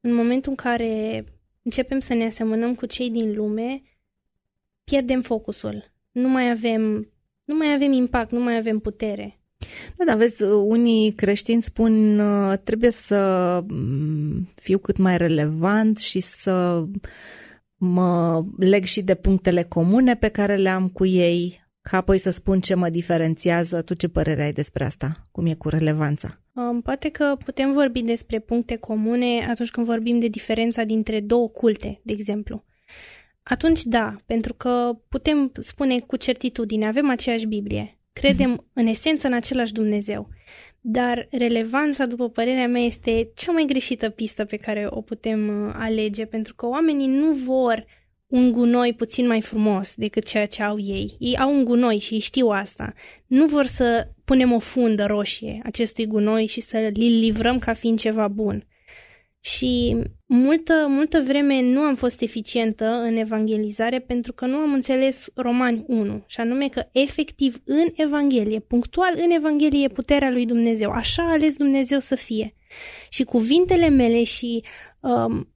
În 0.00 0.14
momentul 0.14 0.50
în 0.50 0.56
care 0.56 1.24
începem 1.62 1.98
să 1.98 2.14
ne 2.14 2.24
asemănăm 2.24 2.74
cu 2.74 2.86
cei 2.86 3.10
din 3.10 3.34
lume, 3.34 3.82
pierdem 4.84 5.22
focusul. 5.22 5.92
Nu 6.10 6.28
mai 6.28 6.50
avem, 6.50 7.12
nu 7.44 7.56
mai 7.56 7.72
avem 7.72 7.92
impact, 7.92 8.30
nu 8.30 8.40
mai 8.40 8.56
avem 8.56 8.78
putere. 8.78 9.39
Da, 9.96 10.04
da, 10.04 10.14
vezi, 10.14 10.42
unii 10.44 11.12
creștini 11.12 11.62
spun 11.62 12.18
uh, 12.18 12.58
trebuie 12.64 12.90
să 12.90 13.60
mm, 13.68 14.48
fiu 14.54 14.78
cât 14.78 14.96
mai 14.96 15.16
relevant 15.16 15.98
și 15.98 16.20
să 16.20 16.84
mă 17.76 18.44
leg 18.58 18.84
și 18.84 19.02
de 19.02 19.14
punctele 19.14 19.62
comune 19.62 20.16
pe 20.16 20.28
care 20.28 20.56
le 20.56 20.68
am 20.68 20.88
cu 20.88 21.06
ei, 21.06 21.60
ca 21.82 21.96
apoi 21.96 22.18
să 22.18 22.30
spun 22.30 22.60
ce 22.60 22.74
mă 22.74 22.88
diferențiază. 22.88 23.82
Tu 23.82 23.94
ce 23.94 24.08
părere 24.08 24.42
ai 24.42 24.52
despre 24.52 24.84
asta? 24.84 25.12
Cum 25.30 25.46
e 25.46 25.54
cu 25.54 25.68
relevanța? 25.68 26.40
Um, 26.52 26.80
poate 26.80 27.08
că 27.08 27.36
putem 27.44 27.72
vorbi 27.72 28.02
despre 28.02 28.38
puncte 28.38 28.76
comune 28.76 29.46
atunci 29.48 29.70
când 29.70 29.86
vorbim 29.86 30.18
de 30.18 30.28
diferența 30.28 30.84
dintre 30.84 31.20
două 31.20 31.48
culte, 31.48 32.00
de 32.04 32.12
exemplu. 32.12 32.64
Atunci 33.42 33.82
da, 33.82 34.16
pentru 34.26 34.54
că 34.54 34.90
putem 35.08 35.52
spune 35.60 35.98
cu 35.98 36.16
certitudine, 36.16 36.86
avem 36.86 37.10
aceeași 37.10 37.46
Biblie, 37.46 37.99
Credem 38.20 38.66
în 38.72 38.86
esență 38.86 39.26
în 39.26 39.32
același 39.32 39.72
Dumnezeu. 39.72 40.28
Dar 40.80 41.28
relevanța, 41.30 42.06
după 42.06 42.28
părerea 42.28 42.68
mea, 42.68 42.82
este 42.82 43.30
cea 43.34 43.52
mai 43.52 43.64
greșită 43.66 44.08
pistă 44.10 44.44
pe 44.44 44.56
care 44.56 44.86
o 44.90 45.00
putem 45.00 45.66
uh, 45.66 45.74
alege, 45.76 46.24
pentru 46.24 46.54
că 46.54 46.66
oamenii 46.66 47.06
nu 47.06 47.32
vor 47.32 47.84
un 48.26 48.52
gunoi 48.52 48.92
puțin 48.92 49.26
mai 49.26 49.40
frumos 49.40 49.94
decât 49.94 50.24
ceea 50.24 50.46
ce 50.46 50.62
au 50.62 50.78
ei. 50.78 51.16
Ei 51.18 51.38
au 51.38 51.54
un 51.54 51.64
gunoi 51.64 51.98
și 51.98 52.14
ei 52.14 52.20
știu 52.20 52.48
asta. 52.48 52.94
Nu 53.26 53.46
vor 53.46 53.66
să 53.66 54.08
punem 54.24 54.52
o 54.52 54.58
fundă 54.58 55.04
roșie 55.04 55.60
acestui 55.64 56.06
gunoi 56.06 56.46
și 56.46 56.60
să 56.60 56.78
l 56.78 56.98
livrăm 56.98 57.58
ca 57.58 57.72
fiind 57.72 57.98
ceva 57.98 58.28
bun. 58.28 58.66
Și 59.40 59.96
multă, 60.26 60.86
multă 60.88 61.20
vreme 61.20 61.60
nu 61.60 61.80
am 61.80 61.94
fost 61.94 62.20
eficientă 62.20 62.84
în 62.84 63.16
evangelizare 63.16 64.00
pentru 64.00 64.32
că 64.32 64.46
nu 64.46 64.56
am 64.56 64.72
înțeles 64.72 65.26
Romani 65.34 65.84
1, 65.86 66.24
și 66.26 66.40
anume 66.40 66.68
că 66.68 66.88
efectiv 66.92 67.62
în 67.64 67.86
Evanghelie, 67.94 68.60
punctual 68.60 69.14
în 69.16 69.30
Evanghelie 69.30 69.84
e 69.84 69.88
puterea 69.88 70.30
lui 70.30 70.46
Dumnezeu. 70.46 70.90
Așa 70.90 71.22
a 71.22 71.30
ales 71.30 71.56
Dumnezeu 71.56 71.98
să 71.98 72.14
fie. 72.14 72.54
Și 73.08 73.24
cuvintele 73.24 73.88
mele 73.88 74.22
și 74.22 74.64
um, 75.00 75.54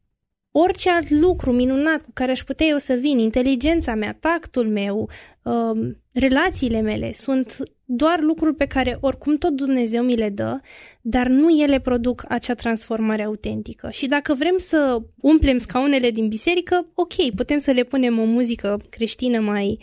orice 0.51 0.91
alt 0.91 1.11
lucru 1.11 1.53
minunat 1.53 2.03
cu 2.03 2.11
care 2.13 2.31
aș 2.31 2.43
putea 2.43 2.67
eu 2.67 2.79
să 2.79 2.95
vin, 2.95 3.19
inteligența 3.19 3.95
mea, 3.95 4.17
tactul 4.21 4.69
meu, 4.69 5.11
um, 5.43 6.04
relațiile 6.15 6.81
mele, 6.81 7.13
sunt 7.13 7.57
doar 7.85 8.21
lucruri 8.21 8.55
pe 8.55 8.67
care 8.67 8.99
oricum 9.01 9.37
tot 9.37 9.53
Dumnezeu 9.53 10.03
mi 10.03 10.17
le 10.17 10.29
dă, 10.29 10.61
dar 11.01 11.27
nu 11.27 11.61
ele 11.63 11.81
produc 11.81 12.25
acea 12.29 12.55
transformare 12.55 13.23
autentică. 13.23 13.89
Și 13.91 14.07
dacă 14.07 14.35
vrem 14.35 14.59
să 14.59 15.03
umplem 15.21 15.59
scaunele 15.59 16.11
din 16.11 16.29
biserică, 16.29 16.87
ok, 16.95 17.35
putem 17.35 17.59
să 17.59 17.71
le 17.71 17.83
punem 17.83 18.19
o 18.19 18.25
muzică 18.25 18.81
creștină 18.91 19.41
mai 19.41 19.79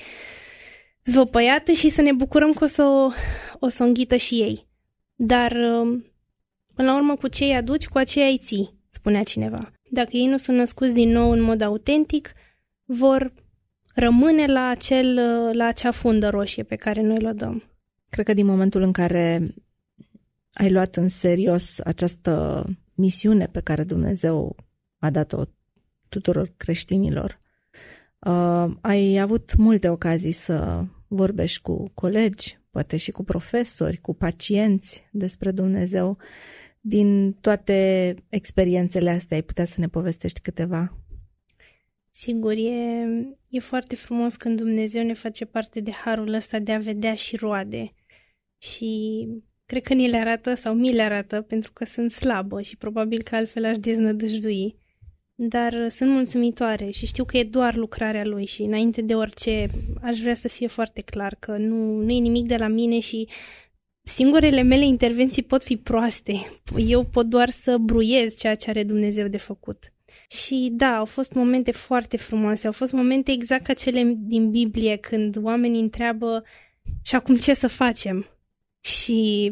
zvăpăiată 1.03 1.71
și 1.71 1.89
să 1.89 2.01
ne 2.01 2.13
bucurăm 2.13 2.53
că 2.53 2.63
o 2.63 2.67
să 2.67 2.83
o, 2.83 3.09
o 3.59 3.67
să 3.67 3.83
o 3.83 3.85
înghită 3.85 4.15
și 4.15 4.35
ei. 4.35 4.67
Dar, 5.15 5.51
um, 5.51 6.05
până 6.75 6.91
la 6.91 6.95
urmă, 6.95 7.15
cu 7.15 7.27
ce 7.27 7.43
îi 7.43 7.55
aduci, 7.55 7.87
cu 7.87 7.97
aceea 7.97 8.27
îi 8.27 8.37
ții, 8.37 8.79
spunea 8.89 9.23
cineva. 9.23 9.71
Dacă 9.89 10.09
ei 10.11 10.25
nu 10.25 10.37
sunt 10.37 10.57
născuți 10.57 10.93
din 10.93 11.09
nou 11.09 11.31
în 11.31 11.41
mod 11.41 11.61
autentic, 11.61 12.33
vor 12.85 13.33
rămâne 13.95 14.45
la, 14.45 14.67
acel, 14.67 15.19
la 15.55 15.65
acea 15.65 15.91
fundă 15.91 16.29
roșie 16.29 16.63
pe 16.63 16.75
care 16.75 17.01
noi 17.01 17.25
o 17.25 17.33
dăm. 17.33 17.63
Cred 18.09 18.25
că 18.25 18.33
din 18.33 18.45
momentul 18.45 18.81
în 18.81 18.91
care 18.91 19.53
ai 20.53 20.71
luat 20.71 20.95
în 20.95 21.07
serios 21.07 21.79
această 21.79 22.65
misiune 22.93 23.45
pe 23.45 23.59
care 23.59 23.83
Dumnezeu 23.83 24.55
a 24.99 25.09
dat-o 25.09 25.43
tuturor 26.09 26.53
creștinilor, 26.57 27.39
uh, 28.19 28.71
ai 28.81 29.17
avut 29.19 29.55
multe 29.55 29.89
ocazii 29.89 30.31
să 30.31 30.83
vorbești 31.07 31.61
cu 31.61 31.91
colegi, 31.93 32.59
poate 32.69 32.97
și 32.97 33.11
cu 33.11 33.23
profesori, 33.23 33.97
cu 33.97 34.13
pacienți 34.13 35.07
despre 35.11 35.51
Dumnezeu. 35.51 36.17
Din 36.81 37.33
toate 37.33 38.15
experiențele 38.29 39.09
astea 39.09 39.37
ai 39.37 39.43
putea 39.43 39.65
să 39.65 39.75
ne 39.77 39.87
povestești 39.87 40.41
câteva? 40.41 40.97
Sigur, 42.11 42.51
e, 42.51 43.05
e 43.47 43.59
foarte 43.59 43.95
frumos 43.95 44.35
când 44.35 44.57
Dumnezeu 44.57 45.03
ne 45.03 45.13
face 45.13 45.45
parte 45.45 45.79
de 45.79 45.91
harul 45.91 46.33
ăsta 46.33 46.59
de 46.59 46.71
a 46.71 46.77
vedea 46.77 47.15
și 47.15 47.35
roade. 47.35 47.93
Și 48.57 49.27
cred 49.65 49.83
că 49.83 49.93
ni 49.93 50.09
le 50.09 50.17
arată 50.17 50.53
sau 50.53 50.73
mi 50.73 50.93
le 50.93 51.01
arată 51.01 51.41
pentru 51.41 51.71
că 51.71 51.85
sunt 51.85 52.11
slabă 52.11 52.61
și 52.61 52.77
probabil 52.77 53.21
că 53.21 53.35
altfel 53.35 53.65
aș 53.65 53.77
deznădăjdui. 53.77 54.75
Dar 55.35 55.89
sunt 55.89 56.09
mulțumitoare 56.09 56.89
și 56.89 57.05
știu 57.05 57.23
că 57.23 57.37
e 57.37 57.43
doar 57.43 57.75
lucrarea 57.75 58.25
lui 58.25 58.45
și 58.45 58.61
înainte 58.61 59.01
de 59.01 59.15
orice 59.15 59.67
aș 60.01 60.19
vrea 60.19 60.33
să 60.33 60.47
fie 60.47 60.67
foarte 60.67 61.01
clar 61.01 61.35
că 61.39 61.57
nu, 61.57 62.01
nu 62.01 62.11
e 62.11 62.19
nimic 62.19 62.45
de 62.45 62.55
la 62.55 62.67
mine 62.67 62.99
și 62.99 63.27
singurele 64.03 64.61
mele 64.61 64.85
intervenții 64.85 65.43
pot 65.43 65.63
fi 65.63 65.77
proaste. 65.77 66.33
Eu 66.87 67.05
pot 67.05 67.25
doar 67.25 67.49
să 67.49 67.77
bruiez 67.77 68.35
ceea 68.35 68.55
ce 68.55 68.69
are 68.69 68.83
Dumnezeu 68.83 69.27
de 69.27 69.37
făcut. 69.37 69.90
Și 70.31 70.69
da, 70.71 70.97
au 70.97 71.05
fost 71.05 71.33
momente 71.33 71.71
foarte 71.71 72.17
frumoase, 72.17 72.67
au 72.67 72.73
fost 72.73 72.91
momente 72.91 73.31
exact 73.31 73.63
ca 73.63 73.73
cele 73.73 74.13
din 74.17 74.49
Biblie 74.49 74.95
când 74.95 75.37
oamenii 75.41 75.81
întreabă 75.81 76.43
și 77.01 77.15
acum 77.15 77.35
ce 77.35 77.53
să 77.53 77.67
facem? 77.67 78.25
Și 78.79 79.51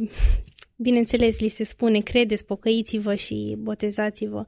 bineînțeles, 0.75 1.39
li 1.39 1.47
se 1.47 1.63
spune, 1.63 1.99
credeți, 1.99 2.45
pocăiți-vă 2.45 3.15
și 3.15 3.55
botezați-vă. 3.57 4.45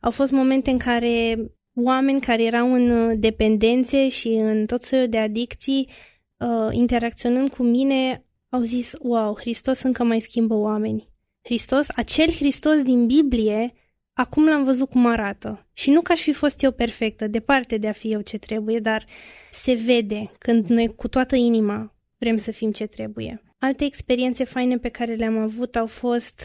Au 0.00 0.10
fost 0.10 0.30
momente 0.30 0.70
în 0.70 0.78
care 0.78 1.36
oameni 1.74 2.20
care 2.20 2.42
erau 2.42 2.72
în 2.72 2.90
uh, 2.90 3.16
dependențe 3.18 4.08
și 4.08 4.28
în 4.28 4.66
tot 4.66 4.82
soiul 4.82 5.08
de 5.08 5.18
adicții, 5.18 5.88
uh, 6.36 6.68
interacționând 6.70 7.50
cu 7.50 7.62
mine, 7.62 8.24
au 8.48 8.60
zis, 8.60 8.92
wow, 9.00 9.36
Hristos 9.36 9.82
încă 9.82 10.04
mai 10.04 10.20
schimbă 10.20 10.54
oameni. 10.54 11.08
Hristos, 11.42 11.86
acel 11.96 12.32
Hristos 12.32 12.82
din 12.82 13.06
Biblie, 13.06 13.74
acum 14.14 14.48
l-am 14.48 14.64
văzut 14.64 14.90
cum 14.90 15.06
arată. 15.06 15.66
Și 15.72 15.90
nu 15.90 16.00
că 16.00 16.12
aș 16.12 16.20
fi 16.20 16.32
fost 16.32 16.62
eu 16.62 16.72
perfectă, 16.72 17.26
departe 17.26 17.76
de 17.76 17.88
a 17.88 17.92
fi 17.92 18.12
eu 18.12 18.20
ce 18.20 18.38
trebuie, 18.38 18.78
dar 18.78 19.06
se 19.50 19.74
vede 19.74 20.32
când 20.38 20.66
noi 20.68 20.94
cu 20.94 21.08
toată 21.08 21.36
inima 21.36 21.94
vrem 22.18 22.36
să 22.36 22.50
fim 22.50 22.72
ce 22.72 22.86
trebuie. 22.86 23.42
Alte 23.58 23.84
experiențe 23.84 24.44
faine 24.44 24.78
pe 24.78 24.88
care 24.88 25.14
le-am 25.14 25.38
avut 25.38 25.76
au 25.76 25.86
fost 25.86 26.42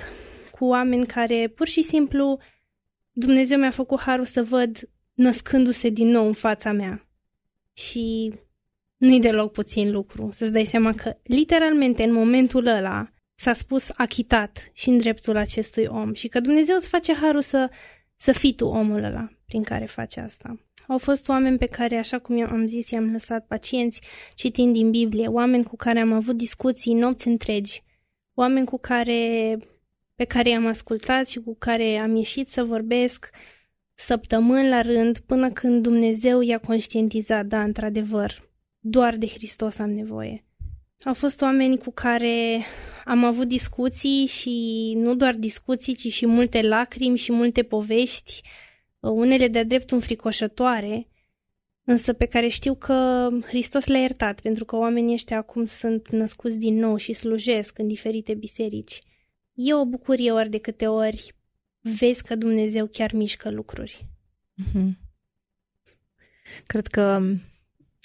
cu 0.51 0.65
oameni 0.65 1.05
care 1.05 1.47
pur 1.55 1.67
și 1.67 1.81
simplu 1.81 2.39
Dumnezeu 3.11 3.57
mi-a 3.57 3.71
făcut 3.71 3.99
harul 3.99 4.25
să 4.25 4.43
văd 4.43 4.89
născându-se 5.13 5.89
din 5.89 6.07
nou 6.07 6.25
în 6.25 6.33
fața 6.33 6.71
mea. 6.71 7.07
Și 7.73 8.33
nu-i 8.97 9.19
deloc 9.19 9.51
puțin 9.51 9.91
lucru, 9.91 10.29
să-ți 10.31 10.53
dai 10.53 10.65
seama 10.65 10.93
că 10.93 11.17
literalmente 11.23 12.03
în 12.03 12.13
momentul 12.13 12.65
ăla 12.65 13.09
s-a 13.39 13.53
spus 13.53 13.89
achitat 13.95 14.71
și 14.73 14.89
în 14.89 14.97
dreptul 14.97 15.37
acestui 15.37 15.85
om 15.85 16.13
și 16.13 16.27
că 16.27 16.39
Dumnezeu 16.39 16.75
îți 16.75 16.87
face 16.87 17.13
harul 17.13 17.41
să, 17.41 17.69
să 18.15 18.31
fii 18.31 18.53
tu 18.55 18.65
omul 18.65 19.03
ăla 19.03 19.29
prin 19.45 19.63
care 19.63 19.85
face 19.85 20.19
asta. 20.19 20.59
Au 20.87 20.97
fost 20.97 21.27
oameni 21.27 21.57
pe 21.57 21.65
care, 21.65 21.97
așa 21.97 22.19
cum 22.19 22.37
eu 22.37 22.47
am 22.47 22.65
zis, 22.65 22.89
i-am 22.89 23.11
lăsat 23.11 23.45
pacienți 23.47 24.01
citind 24.35 24.73
din 24.73 24.91
Biblie, 24.91 25.27
oameni 25.27 25.63
cu 25.63 25.75
care 25.75 25.99
am 25.99 26.13
avut 26.13 26.37
discuții 26.37 26.93
nopți 26.93 27.27
întregi, 27.27 27.83
oameni 28.33 28.65
cu 28.65 28.77
care, 28.77 29.57
pe 30.15 30.23
care 30.23 30.49
i-am 30.49 30.65
ascultat 30.65 31.27
și 31.27 31.39
cu 31.39 31.55
care 31.55 31.97
am 31.97 32.15
ieșit 32.15 32.49
să 32.49 32.63
vorbesc 32.63 33.29
săptămâni 33.93 34.69
la 34.69 34.81
rând 34.81 35.19
până 35.19 35.51
când 35.51 35.83
Dumnezeu 35.83 36.41
i-a 36.41 36.59
conștientizat, 36.59 37.45
da, 37.45 37.63
într-adevăr, 37.63 38.49
doar 38.79 39.15
de 39.15 39.27
Hristos 39.27 39.77
am 39.77 39.89
nevoie. 39.89 40.43
Au 41.03 41.13
fost 41.13 41.41
oameni 41.41 41.77
cu 41.77 41.91
care 41.91 42.61
am 43.05 43.23
avut 43.23 43.47
discuții 43.47 44.25
și 44.25 44.93
nu 44.95 45.15
doar 45.15 45.33
discuții, 45.33 45.95
ci 45.95 46.13
și 46.13 46.25
multe 46.25 46.61
lacrimi 46.61 47.17
și 47.17 47.31
multe 47.31 47.63
povești, 47.63 48.41
unele 48.99 49.47
de-a 49.47 49.63
dreptul 49.63 49.97
înfricoșătoare, 49.97 51.07
însă 51.83 52.13
pe 52.13 52.25
care 52.25 52.47
știu 52.47 52.75
că 52.75 53.29
Hristos 53.45 53.85
le-a 53.87 53.99
iertat, 53.99 54.41
pentru 54.41 54.65
că 54.65 54.75
oamenii 54.75 55.13
ăștia 55.13 55.37
acum 55.37 55.65
sunt 55.65 56.09
născuți 56.09 56.57
din 56.59 56.75
nou 56.75 56.95
și 56.95 57.13
slujesc 57.13 57.77
în 57.77 57.87
diferite 57.87 58.33
biserici. 58.33 58.99
E 59.53 59.73
o 59.73 59.85
bucurie 59.85 60.31
ori 60.31 60.49
de 60.49 60.57
câte 60.57 60.87
ori 60.87 61.35
vezi 61.79 62.23
că 62.23 62.35
Dumnezeu 62.35 62.85
chiar 62.85 63.13
mișcă 63.13 63.49
lucruri. 63.49 64.05
Mm-hmm. 64.61 64.89
Cred 66.65 66.87
că 66.87 67.19
uh, 67.21 67.37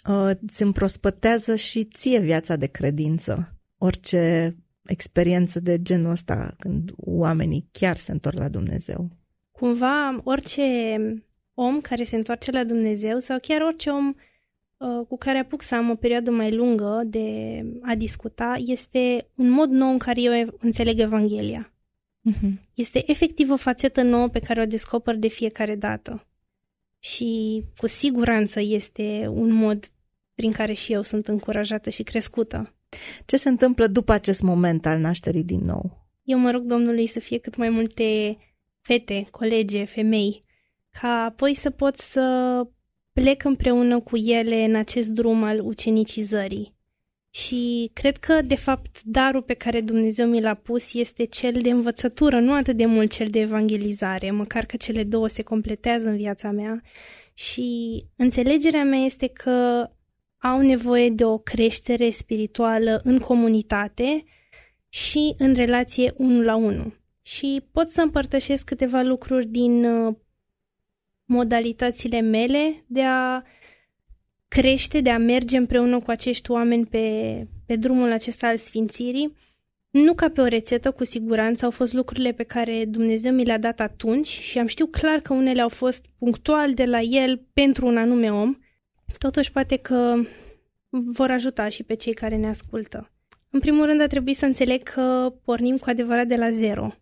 îți 0.05 0.63
împrospătează 0.63 1.55
și 1.55 1.85
ție 1.85 2.19
viața 2.19 2.57
de 2.57 2.67
credință. 2.67 3.59
Orice 3.79 4.57
experiență 4.87 5.61
de 5.61 5.83
genul 5.83 6.11
ăsta, 6.11 6.55
când 6.59 6.91
oamenii 6.97 7.69
chiar 7.73 7.97
se 7.97 8.13
întorc 8.13 8.39
la 8.39 8.49
Dumnezeu. 8.49 9.09
Cumva, 9.51 10.21
orice 10.25 10.63
om 11.55 11.81
care 11.81 12.03
se 12.03 12.17
întoarce 12.17 12.51
la 12.51 12.65
Dumnezeu 12.65 13.19
sau 13.19 13.39
chiar 13.43 13.61
orice 13.61 13.91
om 13.91 14.09
uh, 14.77 15.07
cu 15.09 15.17
care 15.17 15.39
apuc 15.39 15.63
să 15.63 15.75
am 15.75 15.91
o 15.91 15.95
perioadă 15.95 16.31
mai 16.31 16.55
lungă 16.55 17.03
de 17.07 17.29
a 17.83 17.95
discuta, 17.95 18.55
este 18.67 19.29
un 19.35 19.49
mod 19.51 19.71
nou 19.71 19.91
în 19.91 19.99
care 19.99 20.21
eu 20.21 20.57
înțeleg 20.59 20.99
Evanghelia. 21.01 21.73
Uh-huh. 22.31 22.53
Este 22.75 23.11
efectiv 23.11 23.51
o 23.51 23.57
fațetă 23.57 24.03
nouă 24.03 24.29
pe 24.29 24.39
care 24.39 24.61
o 24.61 24.67
descoper 24.67 25.17
de 25.17 25.29
fiecare 25.29 25.77
dată. 25.77 26.27
Și 26.99 27.63
cu 27.77 27.87
siguranță 27.87 28.61
este 28.61 29.27
un 29.33 29.53
mod 29.53 29.91
prin 30.35 30.53
care 30.53 30.73
și 30.73 30.93
eu 30.93 31.03
sunt 31.03 31.29
încurajată 31.29 31.91
și 31.91 32.03
crescută. 32.03 32.75
Ce 33.25 33.37
se 33.37 33.49
întâmplă 33.49 33.87
după 33.87 34.13
acest 34.13 34.43
moment 34.43 34.87
al 34.87 34.99
nașterii 34.99 35.45
din 35.45 35.61
nou? 35.65 36.09
Eu 36.23 36.39
mă 36.39 36.51
rog 36.51 36.63
Domnului 36.63 37.07
să 37.07 37.21
fie 37.21 37.39
cât 37.39 37.57
mai 37.57 37.69
multe 37.69 38.37
fete, 38.81 39.27
colege, 39.31 39.85
femei, 39.85 40.43
ca 41.01 41.09
apoi 41.09 41.55
să 41.55 41.71
pot 41.71 41.99
să 41.99 42.27
plec 43.13 43.45
împreună 43.45 44.01
cu 44.01 44.17
ele 44.17 44.65
în 44.65 44.75
acest 44.75 45.09
drum 45.09 45.43
al 45.43 45.61
ucenicizării. 45.61 46.75
Și 47.31 47.91
cred 47.93 48.17
că, 48.17 48.41
de 48.43 48.55
fapt, 48.55 49.03
darul 49.03 49.43
pe 49.43 49.55
care 49.55 49.81
Dumnezeu 49.81 50.27
mi 50.27 50.41
l-a 50.41 50.55
pus 50.55 50.95
este 50.95 51.25
cel 51.25 51.53
de 51.53 51.71
învățătură, 51.71 52.41
nu 52.41 52.53
atât 52.53 52.77
de 52.77 52.87
mult 52.87 53.13
cel 53.13 53.29
de 53.29 53.41
evangelizare, 53.41 54.31
măcar 54.31 54.65
că 54.65 54.77
cele 54.77 55.03
două 55.03 55.29
se 55.29 55.43
completează 55.43 56.09
în 56.09 56.17
viața 56.17 56.51
mea. 56.51 56.83
Și 57.35 58.03
înțelegerea 58.17 58.85
mea 58.85 58.99
este 58.99 59.27
că 59.27 59.89
au 60.47 60.61
nevoie 60.61 61.09
de 61.09 61.25
o 61.25 61.39
creștere 61.39 62.11
spirituală 62.11 63.01
în 63.05 63.19
comunitate 63.19 64.25
și 64.89 65.35
în 65.39 65.55
relație 65.55 66.13
unul 66.17 66.45
la 66.45 66.57
unul. 66.57 67.01
Și 67.23 67.63
pot 67.73 67.89
să 67.89 68.01
împărtășesc 68.01 68.65
câteva 68.65 69.03
lucruri 69.03 69.47
din 69.47 69.85
uh, 69.85 70.15
modalitățile 71.25 72.21
mele 72.21 72.85
de 72.87 73.03
a 73.03 73.43
crește, 74.49 75.01
de 75.01 75.11
a 75.11 75.19
merge 75.19 75.57
împreună 75.57 76.01
cu 76.01 76.11
acești 76.11 76.51
oameni 76.51 76.87
pe, 76.87 77.47
pe 77.67 77.77
drumul 77.77 78.13
acesta 78.13 78.47
al 78.47 78.57
sfințirii. 78.57 79.37
Nu 79.91 80.15
ca 80.15 80.29
pe 80.29 80.41
o 80.41 80.47
rețetă, 80.47 80.91
cu 80.91 81.05
siguranță, 81.05 81.65
au 81.65 81.71
fost 81.71 81.93
lucrurile 81.93 82.33
pe 82.33 82.43
care 82.43 82.85
Dumnezeu 82.85 83.33
mi 83.33 83.45
le-a 83.45 83.59
dat 83.59 83.81
atunci 83.81 84.27
și 84.27 84.59
am 84.59 84.67
știut 84.67 84.91
clar 84.91 85.21
că 85.21 85.33
unele 85.33 85.61
au 85.61 85.69
fost 85.69 86.05
punctual 86.19 86.75
de 86.75 86.85
la 86.85 87.01
El 87.01 87.47
pentru 87.53 87.87
un 87.87 87.97
anume 87.97 88.33
om. 88.33 88.57
Totuși, 89.19 89.53
poate 89.53 89.77
că 89.77 90.15
vor 90.89 91.31
ajuta 91.31 91.69
și 91.69 91.83
pe 91.83 91.95
cei 91.95 92.15
care 92.15 92.37
ne 92.37 92.49
ascultă. 92.49 93.11
În 93.51 93.61
primul 93.61 93.87
rând, 93.87 94.01
a 94.01 94.07
trebuit 94.07 94.37
să 94.37 94.47
înțeleg 94.47 94.83
că 94.83 95.35
pornim 95.45 95.77
cu 95.77 95.91
adevărat 95.91 96.27
de 96.27 96.37
la 96.37 96.51
zero 96.51 96.95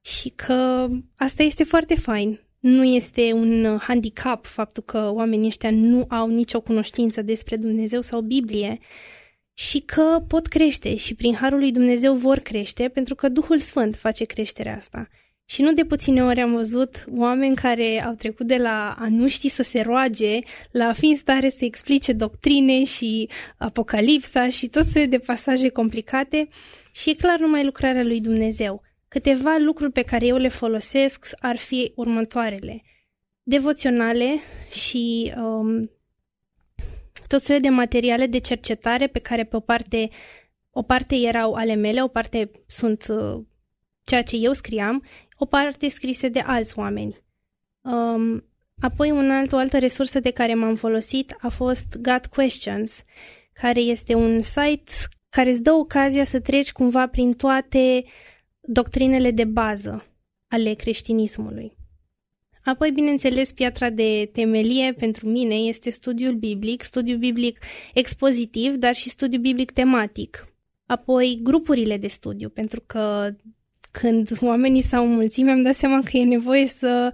și 0.00 0.28
că 0.28 0.88
asta 1.16 1.42
este 1.42 1.64
foarte 1.64 1.94
fain 1.94 2.44
nu 2.64 2.84
este 2.84 3.32
un 3.32 3.78
handicap 3.78 4.46
faptul 4.46 4.82
că 4.82 5.10
oamenii 5.12 5.46
ăștia 5.46 5.70
nu 5.70 6.04
au 6.08 6.28
nicio 6.28 6.60
cunoștință 6.60 7.22
despre 7.22 7.56
Dumnezeu 7.56 8.00
sau 8.00 8.20
Biblie 8.20 8.78
și 9.54 9.80
că 9.80 10.24
pot 10.28 10.46
crește 10.46 10.96
și 10.96 11.14
prin 11.14 11.34
Harul 11.34 11.58
lui 11.58 11.72
Dumnezeu 11.72 12.14
vor 12.14 12.38
crește 12.38 12.88
pentru 12.88 13.14
că 13.14 13.28
Duhul 13.28 13.58
Sfânt 13.58 13.96
face 13.96 14.24
creșterea 14.24 14.76
asta. 14.76 15.08
Și 15.46 15.62
nu 15.62 15.72
de 15.72 15.84
puține 15.84 16.24
ori 16.24 16.40
am 16.40 16.54
văzut 16.54 17.04
oameni 17.16 17.54
care 17.54 18.02
au 18.04 18.12
trecut 18.12 18.46
de 18.46 18.56
la 18.56 18.94
a 18.98 19.08
nu 19.08 19.28
ști 19.28 19.48
să 19.48 19.62
se 19.62 19.80
roage 19.80 20.38
la 20.70 20.84
a 20.84 20.92
fi 20.92 21.06
în 21.06 21.16
stare 21.16 21.48
să 21.48 21.64
explice 21.64 22.12
doctrine 22.12 22.84
și 22.84 23.28
apocalipsa 23.56 24.48
și 24.48 24.66
tot 24.66 24.86
soiul 24.86 25.08
de 25.08 25.18
pasaje 25.18 25.68
complicate 25.68 26.48
și 26.92 27.10
e 27.10 27.14
clar 27.14 27.38
numai 27.38 27.64
lucrarea 27.64 28.02
lui 28.02 28.20
Dumnezeu. 28.20 28.82
Câteva 29.08 29.56
lucruri 29.58 29.92
pe 29.92 30.02
care 30.02 30.26
eu 30.26 30.36
le 30.36 30.48
folosesc 30.48 31.26
ar 31.38 31.56
fi 31.56 31.92
următoarele. 31.94 32.82
Devoționale 33.42 34.38
și 34.70 35.32
um, 35.36 35.90
tot 37.28 37.42
soiul 37.42 37.62
de 37.62 37.68
materiale 37.68 38.26
de 38.26 38.38
cercetare 38.38 39.06
pe 39.06 39.18
care 39.18 39.44
pe 39.44 39.56
o 39.56 39.60
parte, 39.60 40.08
o 40.70 40.82
parte 40.82 41.16
erau 41.16 41.52
ale 41.52 41.74
mele, 41.74 42.02
o 42.02 42.08
parte 42.08 42.50
sunt 42.66 43.06
uh, 43.08 43.44
ceea 44.04 44.22
ce 44.22 44.36
eu 44.36 44.52
scriam, 44.52 45.04
o 45.44 45.46
parte 45.46 45.88
scrise 45.88 46.28
de 46.28 46.38
alți 46.38 46.78
oameni. 46.78 47.22
Um, 47.80 48.44
apoi 48.80 49.10
un 49.10 49.30
alt, 49.30 49.52
o 49.52 49.56
altă 49.56 49.78
resursă 49.78 50.20
de 50.20 50.30
care 50.30 50.54
m-am 50.54 50.76
folosit 50.76 51.36
a 51.40 51.48
fost 51.48 51.96
God 52.00 52.26
Questions, 52.26 53.02
care 53.52 53.80
este 53.80 54.14
un 54.14 54.42
site 54.42 54.92
care 55.28 55.50
îți 55.50 55.62
dă 55.62 55.72
ocazia 55.72 56.24
să 56.24 56.40
treci 56.40 56.72
cumva 56.72 57.06
prin 57.06 57.34
toate 57.34 58.04
doctrinele 58.60 59.30
de 59.30 59.44
bază 59.44 60.04
ale 60.48 60.74
creștinismului. 60.74 61.76
Apoi, 62.64 62.90
bineînțeles, 62.90 63.52
piatra 63.52 63.90
de 63.90 64.30
temelie 64.32 64.92
pentru 64.92 65.28
mine 65.28 65.54
este 65.54 65.90
studiul 65.90 66.34
biblic, 66.34 66.82
studiul 66.82 67.18
biblic 67.18 67.58
expozitiv, 67.94 68.74
dar 68.74 68.94
și 68.94 69.08
studiul 69.08 69.42
biblic 69.42 69.70
tematic. 69.70 70.54
Apoi, 70.86 71.40
grupurile 71.42 71.96
de 71.96 72.06
studiu, 72.06 72.48
pentru 72.48 72.80
că 72.86 73.34
când 74.00 74.30
oamenii 74.40 74.82
s-au 74.82 75.06
mulțit, 75.06 75.44
mi-am 75.44 75.62
dat 75.62 75.74
seama 75.74 76.00
că 76.00 76.16
e 76.16 76.24
nevoie 76.24 76.66
să 76.66 77.12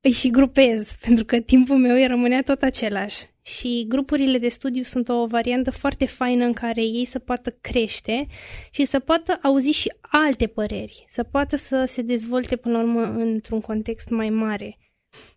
îi 0.00 0.10
și 0.10 0.30
grupez, 0.30 0.92
pentru 1.04 1.24
că 1.24 1.40
timpul 1.40 1.76
meu 1.76 2.06
rămânea 2.06 2.42
tot 2.42 2.62
același 2.62 3.16
și 3.42 3.84
grupurile 3.88 4.38
de 4.38 4.48
studiu 4.48 4.82
sunt 4.82 5.08
o 5.08 5.26
variantă 5.26 5.70
foarte 5.70 6.06
faină 6.06 6.44
în 6.44 6.52
care 6.52 6.82
ei 6.82 7.04
să 7.04 7.18
poată 7.18 7.50
crește 7.60 8.26
și 8.70 8.84
să 8.84 8.98
poată 8.98 9.38
auzi 9.42 9.70
și 9.70 9.92
alte 10.00 10.46
păreri, 10.46 11.04
să 11.08 11.22
poată 11.22 11.56
să 11.56 11.84
se 11.86 12.02
dezvolte 12.02 12.56
până 12.56 12.76
la 12.76 12.82
urmă 12.82 13.02
într-un 13.02 13.60
context 13.60 14.08
mai 14.08 14.30
mare. 14.30 14.78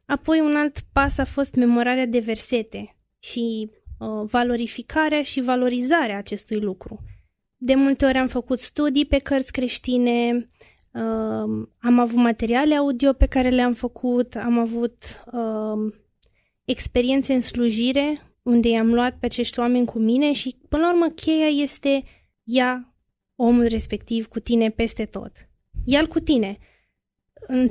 Apoi 0.06 0.40
un 0.40 0.56
alt 0.56 0.80
pas 0.94 1.18
a 1.18 1.26
fost 1.26 1.56
memorarea 1.56 2.06
de 2.06 2.20
versete 2.20 2.96
și 3.20 3.70
uh, 4.00 4.30
valorificarea 4.30 5.22
și 5.22 5.42
valorizarea 5.42 6.18
acestui 6.18 6.60
lucru. 6.60 7.00
de 7.60 7.76
multe 7.76 8.06
ori 8.06 8.18
am 8.18 8.28
făcut 8.28 8.60
studii 8.60 9.06
pe 9.06 9.18
cărți 9.18 9.52
creștine, 9.52 10.50
uh, 10.98 11.68
am 11.80 12.00
avut 12.00 12.18
materiale 12.18 12.76
audio 12.76 13.14
pe 13.14 13.26
care 13.26 13.50
le-am 13.50 13.74
făcut, 13.74 14.36
am 14.36 14.58
avut 14.58 15.04
uh, 15.32 15.94
experiențe 16.66 17.34
în 17.34 17.42
slujire 17.42 18.14
unde 18.42 18.70
i-am 18.70 18.94
luat 18.94 19.18
pe 19.20 19.26
acești 19.26 19.60
oameni 19.60 19.86
cu 19.86 20.00
mine 20.00 20.32
și, 20.32 20.56
până 20.70 20.82
la 20.82 20.92
urmă, 20.92 21.08
cheia 21.08 21.48
este 21.48 22.04
ia 22.44 22.94
omul 23.36 23.66
respectiv 23.66 24.28
cu 24.28 24.40
tine 24.40 24.70
peste 24.70 25.06
tot. 25.06 25.32
Ia-l 25.86 26.08
cu 26.08 26.20
tine. 26.20 26.58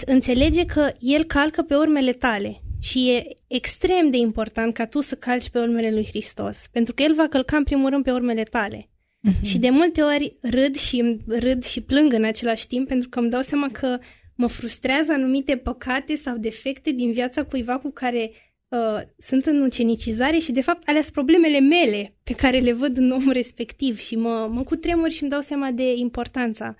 Înțelege 0.06 0.64
că 0.64 0.92
el 0.98 1.24
calcă 1.24 1.62
pe 1.62 1.76
urmele 1.76 2.12
tale 2.12 2.62
și 2.80 3.10
e 3.10 3.36
extrem 3.46 4.10
de 4.10 4.16
important 4.16 4.74
ca 4.74 4.86
tu 4.86 5.00
să 5.00 5.14
calci 5.14 5.50
pe 5.50 5.58
urmele 5.58 5.90
lui 5.90 6.06
Hristos, 6.06 6.66
pentru 6.72 6.94
că 6.94 7.02
el 7.02 7.14
va 7.14 7.26
călca 7.28 7.56
în 7.56 7.64
primul 7.64 7.90
rând 7.90 8.04
pe 8.04 8.12
urmele 8.12 8.42
tale. 8.42 8.88
Uh-huh. 9.26 9.42
Și 9.42 9.58
de 9.58 9.70
multe 9.70 10.02
ori 10.02 10.36
râd 10.40 10.76
și 10.76 11.20
râd 11.26 11.64
și 11.64 11.80
plâng 11.80 12.12
în 12.12 12.24
același 12.24 12.66
timp 12.66 12.88
pentru 12.88 13.08
că 13.08 13.18
îmi 13.18 13.30
dau 13.30 13.42
seama 13.42 13.68
că 13.72 13.98
mă 14.34 14.46
frustrează 14.46 15.12
anumite 15.12 15.56
păcate 15.56 16.14
sau 16.14 16.36
defecte 16.36 16.90
din 16.90 17.12
viața 17.12 17.44
cuiva 17.44 17.78
cu 17.78 17.90
care 17.90 18.30
uh, 18.68 19.02
sunt 19.18 19.46
în 19.46 19.60
ucenicizare 19.60 20.38
și 20.38 20.52
de 20.52 20.60
fapt 20.60 20.88
alea 20.88 21.00
sunt 21.00 21.12
problemele 21.12 21.60
mele 21.60 22.14
pe 22.22 22.32
care 22.32 22.58
le 22.58 22.72
văd 22.72 22.96
în 22.96 23.10
omul 23.10 23.32
respectiv 23.32 23.98
și 23.98 24.16
mă, 24.16 24.48
mă 24.50 24.62
cutremur 24.62 25.10
și 25.10 25.22
îmi 25.22 25.30
dau 25.30 25.40
seama 25.40 25.70
de 25.70 25.94
importanța 25.94 26.76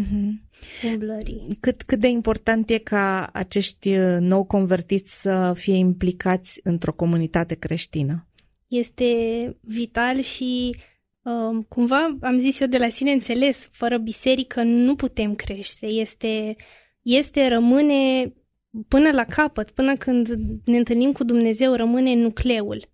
mm-hmm. 0.00 0.30
umblării. 0.92 1.42
Cât, 1.60 1.82
cât 1.82 1.98
de 1.98 2.08
important 2.08 2.70
e 2.70 2.78
ca 2.78 3.30
acești 3.32 3.96
uh, 3.96 4.16
nou 4.20 4.44
convertiți 4.44 5.20
să 5.20 5.52
fie 5.56 5.74
implicați 5.74 6.60
într-o 6.62 6.92
comunitate 6.92 7.54
creștină? 7.54 8.26
Este 8.66 9.06
vital 9.60 10.20
și 10.20 10.70
uh, 10.74 10.91
cumva 11.68 12.18
am 12.20 12.38
zis 12.38 12.60
eu 12.60 12.66
de 12.66 12.78
la 12.78 12.88
sine 12.88 13.12
înțeles, 13.12 13.68
fără 13.70 13.98
biserică 13.98 14.62
nu 14.62 14.94
putem 14.94 15.34
crește. 15.34 15.86
Este, 15.86 16.56
este 17.02 17.48
rămâne 17.48 18.32
până 18.88 19.10
la 19.10 19.24
capăt, 19.24 19.70
până 19.70 19.96
când 19.96 20.28
ne 20.64 20.76
întâlnim 20.76 21.12
cu 21.12 21.24
Dumnezeu, 21.24 21.74
rămâne 21.74 22.14
nucleul. 22.14 22.88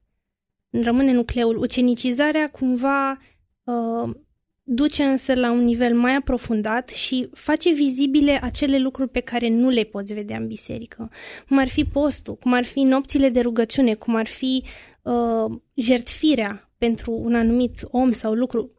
Rămâne 0.70 1.12
nucleul. 1.12 1.56
Ucenicizarea 1.56 2.50
cumva 2.50 3.18
uh, 3.64 4.14
duce 4.62 5.02
însă 5.02 5.34
la 5.34 5.50
un 5.50 5.64
nivel 5.64 5.94
mai 5.94 6.14
aprofundat 6.14 6.88
și 6.88 7.28
face 7.32 7.72
vizibile 7.72 8.38
acele 8.42 8.78
lucruri 8.78 9.10
pe 9.10 9.20
care 9.20 9.48
nu 9.48 9.68
le 9.68 9.82
poți 9.82 10.14
vedea 10.14 10.36
în 10.36 10.46
biserică. 10.46 11.10
Cum 11.48 11.58
ar 11.58 11.68
fi 11.68 11.84
postul, 11.84 12.36
cum 12.36 12.52
ar 12.52 12.64
fi 12.64 12.80
nopțile 12.80 13.28
de 13.28 13.40
rugăciune, 13.40 13.94
cum 13.94 14.14
ar 14.14 14.26
fi 14.26 14.64
uh, 15.02 15.58
jertfirea 15.74 16.67
pentru 16.78 17.12
un 17.12 17.34
anumit 17.34 17.86
om 17.90 18.12
sau 18.12 18.32
lucru. 18.32 18.72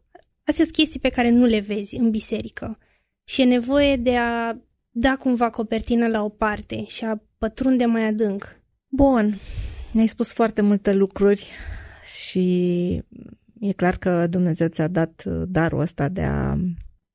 Astea 0.44 0.64
sunt 0.64 0.76
chestii 0.76 1.00
pe 1.00 1.08
care 1.08 1.30
nu 1.30 1.44
le 1.44 1.60
vezi 1.60 1.96
în 1.96 2.10
biserică. 2.10 2.78
Și 3.24 3.40
e 3.40 3.44
nevoie 3.44 3.96
de 3.96 4.16
a 4.16 4.56
da 4.90 5.16
cumva 5.16 5.50
copertina 5.50 6.06
la 6.06 6.22
o 6.22 6.28
parte 6.28 6.84
și 6.84 7.04
a 7.04 7.22
pătrunde 7.38 7.84
mai 7.84 8.06
adânc. 8.06 8.60
Bun, 8.88 9.34
ne-ai 9.92 10.06
spus 10.06 10.32
foarte 10.32 10.60
multe 10.60 10.92
lucruri 10.92 11.50
și 12.22 12.94
e 13.60 13.72
clar 13.76 13.96
că 13.96 14.26
Dumnezeu 14.26 14.68
ți-a 14.68 14.88
dat 14.88 15.24
darul 15.48 15.80
ăsta 15.80 16.08
de 16.08 16.22
a, 16.22 16.56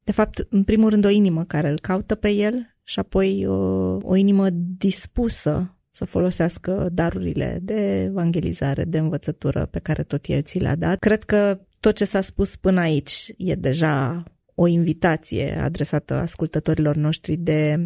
de 0.04 0.12
fapt, 0.12 0.48
în 0.50 0.64
primul 0.64 0.90
rând 0.90 1.06
o 1.06 1.10
inimă 1.10 1.44
care 1.44 1.70
îl 1.70 1.80
caută 1.80 2.16
pe 2.16 2.30
el 2.30 2.76
și 2.84 3.00
apoi 3.00 3.46
o, 3.48 3.56
o 3.96 4.16
inimă 4.16 4.50
dispusă 4.78 5.75
să 5.96 6.06
folosească 6.06 6.90
darurile 6.92 7.60
de 7.62 8.02
evangelizare, 8.02 8.84
de 8.84 8.98
învățătură 8.98 9.66
pe 9.66 9.80
care 9.80 10.04
tot 10.04 10.26
el 10.26 10.42
ți 10.42 10.60
le-a 10.60 10.76
dat. 10.76 11.00
Cred 11.00 11.24
că 11.24 11.60
tot 11.80 11.96
ce 11.96 12.06
s-a 12.06 12.22
spus 12.22 12.56
până 12.56 12.80
aici 12.80 13.34
e 13.38 13.56
deja 13.56 14.24
o 14.56 14.68
invitație 14.68 15.58
adresată 15.60 16.14
ascultătorilor 16.14 16.96
noștri 16.96 17.36
de 17.36 17.84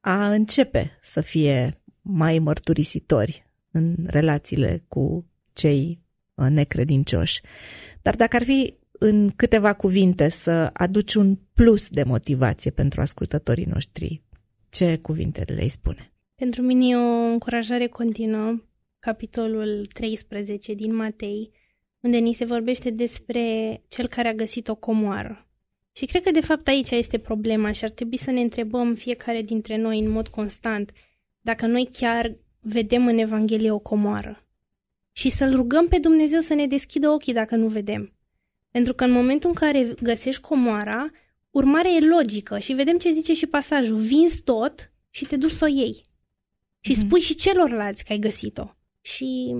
a 0.00 0.32
începe 0.32 0.98
să 1.00 1.20
fie 1.20 1.82
mai 2.00 2.38
mărturisitori 2.38 3.50
în 3.70 3.96
relațiile 4.06 4.84
cu 4.88 5.26
cei 5.52 6.02
uh, 6.34 6.46
necredincioși. 6.48 7.40
Dar 8.02 8.16
dacă 8.16 8.36
ar 8.36 8.42
fi 8.42 8.74
în 8.92 9.28
câteva 9.28 9.72
cuvinte 9.72 10.28
să 10.28 10.70
aduci 10.72 11.14
un 11.14 11.38
plus 11.54 11.88
de 11.88 12.02
motivație 12.02 12.70
pentru 12.70 13.00
ascultătorii 13.00 13.64
noștri, 13.64 14.22
ce 14.68 14.98
cuvinte 14.98 15.44
le-ai 15.46 15.68
spune? 15.68 16.11
Pentru 16.42 16.62
mine 16.62 16.86
e 16.86 16.96
o 16.96 17.24
încurajare 17.24 17.86
continuă, 17.86 18.62
capitolul 18.98 19.86
13 19.92 20.74
din 20.74 20.94
Matei, 20.94 21.50
unde 22.00 22.16
ni 22.16 22.32
se 22.32 22.44
vorbește 22.44 22.90
despre 22.90 23.82
cel 23.88 24.06
care 24.06 24.28
a 24.28 24.34
găsit 24.34 24.68
o 24.68 24.74
comoară. 24.74 25.48
Și 25.92 26.06
cred 26.06 26.22
că 26.22 26.30
de 26.30 26.40
fapt 26.40 26.68
aici 26.68 26.90
este 26.90 27.18
problema 27.18 27.72
și 27.72 27.84
ar 27.84 27.90
trebui 27.90 28.16
să 28.16 28.30
ne 28.30 28.40
întrebăm 28.40 28.94
fiecare 28.94 29.42
dintre 29.42 29.76
noi 29.76 29.98
în 29.98 30.10
mod 30.10 30.28
constant 30.28 30.92
dacă 31.40 31.66
noi 31.66 31.88
chiar 31.92 32.36
vedem 32.60 33.06
în 33.06 33.18
Evanghelie 33.18 33.70
o 33.70 33.78
comoară. 33.78 34.46
Și 35.12 35.30
să-L 35.30 35.54
rugăm 35.54 35.88
pe 35.88 35.98
Dumnezeu 35.98 36.40
să 36.40 36.54
ne 36.54 36.66
deschidă 36.66 37.08
ochii 37.10 37.32
dacă 37.32 37.56
nu 37.56 37.68
vedem. 37.68 38.12
Pentru 38.70 38.94
că 38.94 39.04
în 39.04 39.10
momentul 39.10 39.48
în 39.48 39.54
care 39.54 39.94
găsești 40.02 40.40
comoara, 40.40 41.10
urmarea 41.50 41.90
e 41.90 42.00
logică 42.00 42.58
și 42.58 42.72
vedem 42.72 42.96
ce 42.96 43.12
zice 43.12 43.34
și 43.34 43.46
pasajul. 43.46 43.96
Vinzi 43.96 44.42
tot 44.42 44.92
și 45.10 45.24
te 45.24 45.36
duci 45.36 45.50
să 45.50 45.64
o 45.64 45.68
iei. 45.68 46.10
Și 46.84 46.92
mm-hmm. 46.92 46.98
spui 46.98 47.20
și 47.20 47.34
celorlalți 47.34 48.04
că 48.04 48.12
ai 48.12 48.18
găsit-o. 48.18 48.74
Și 49.00 49.54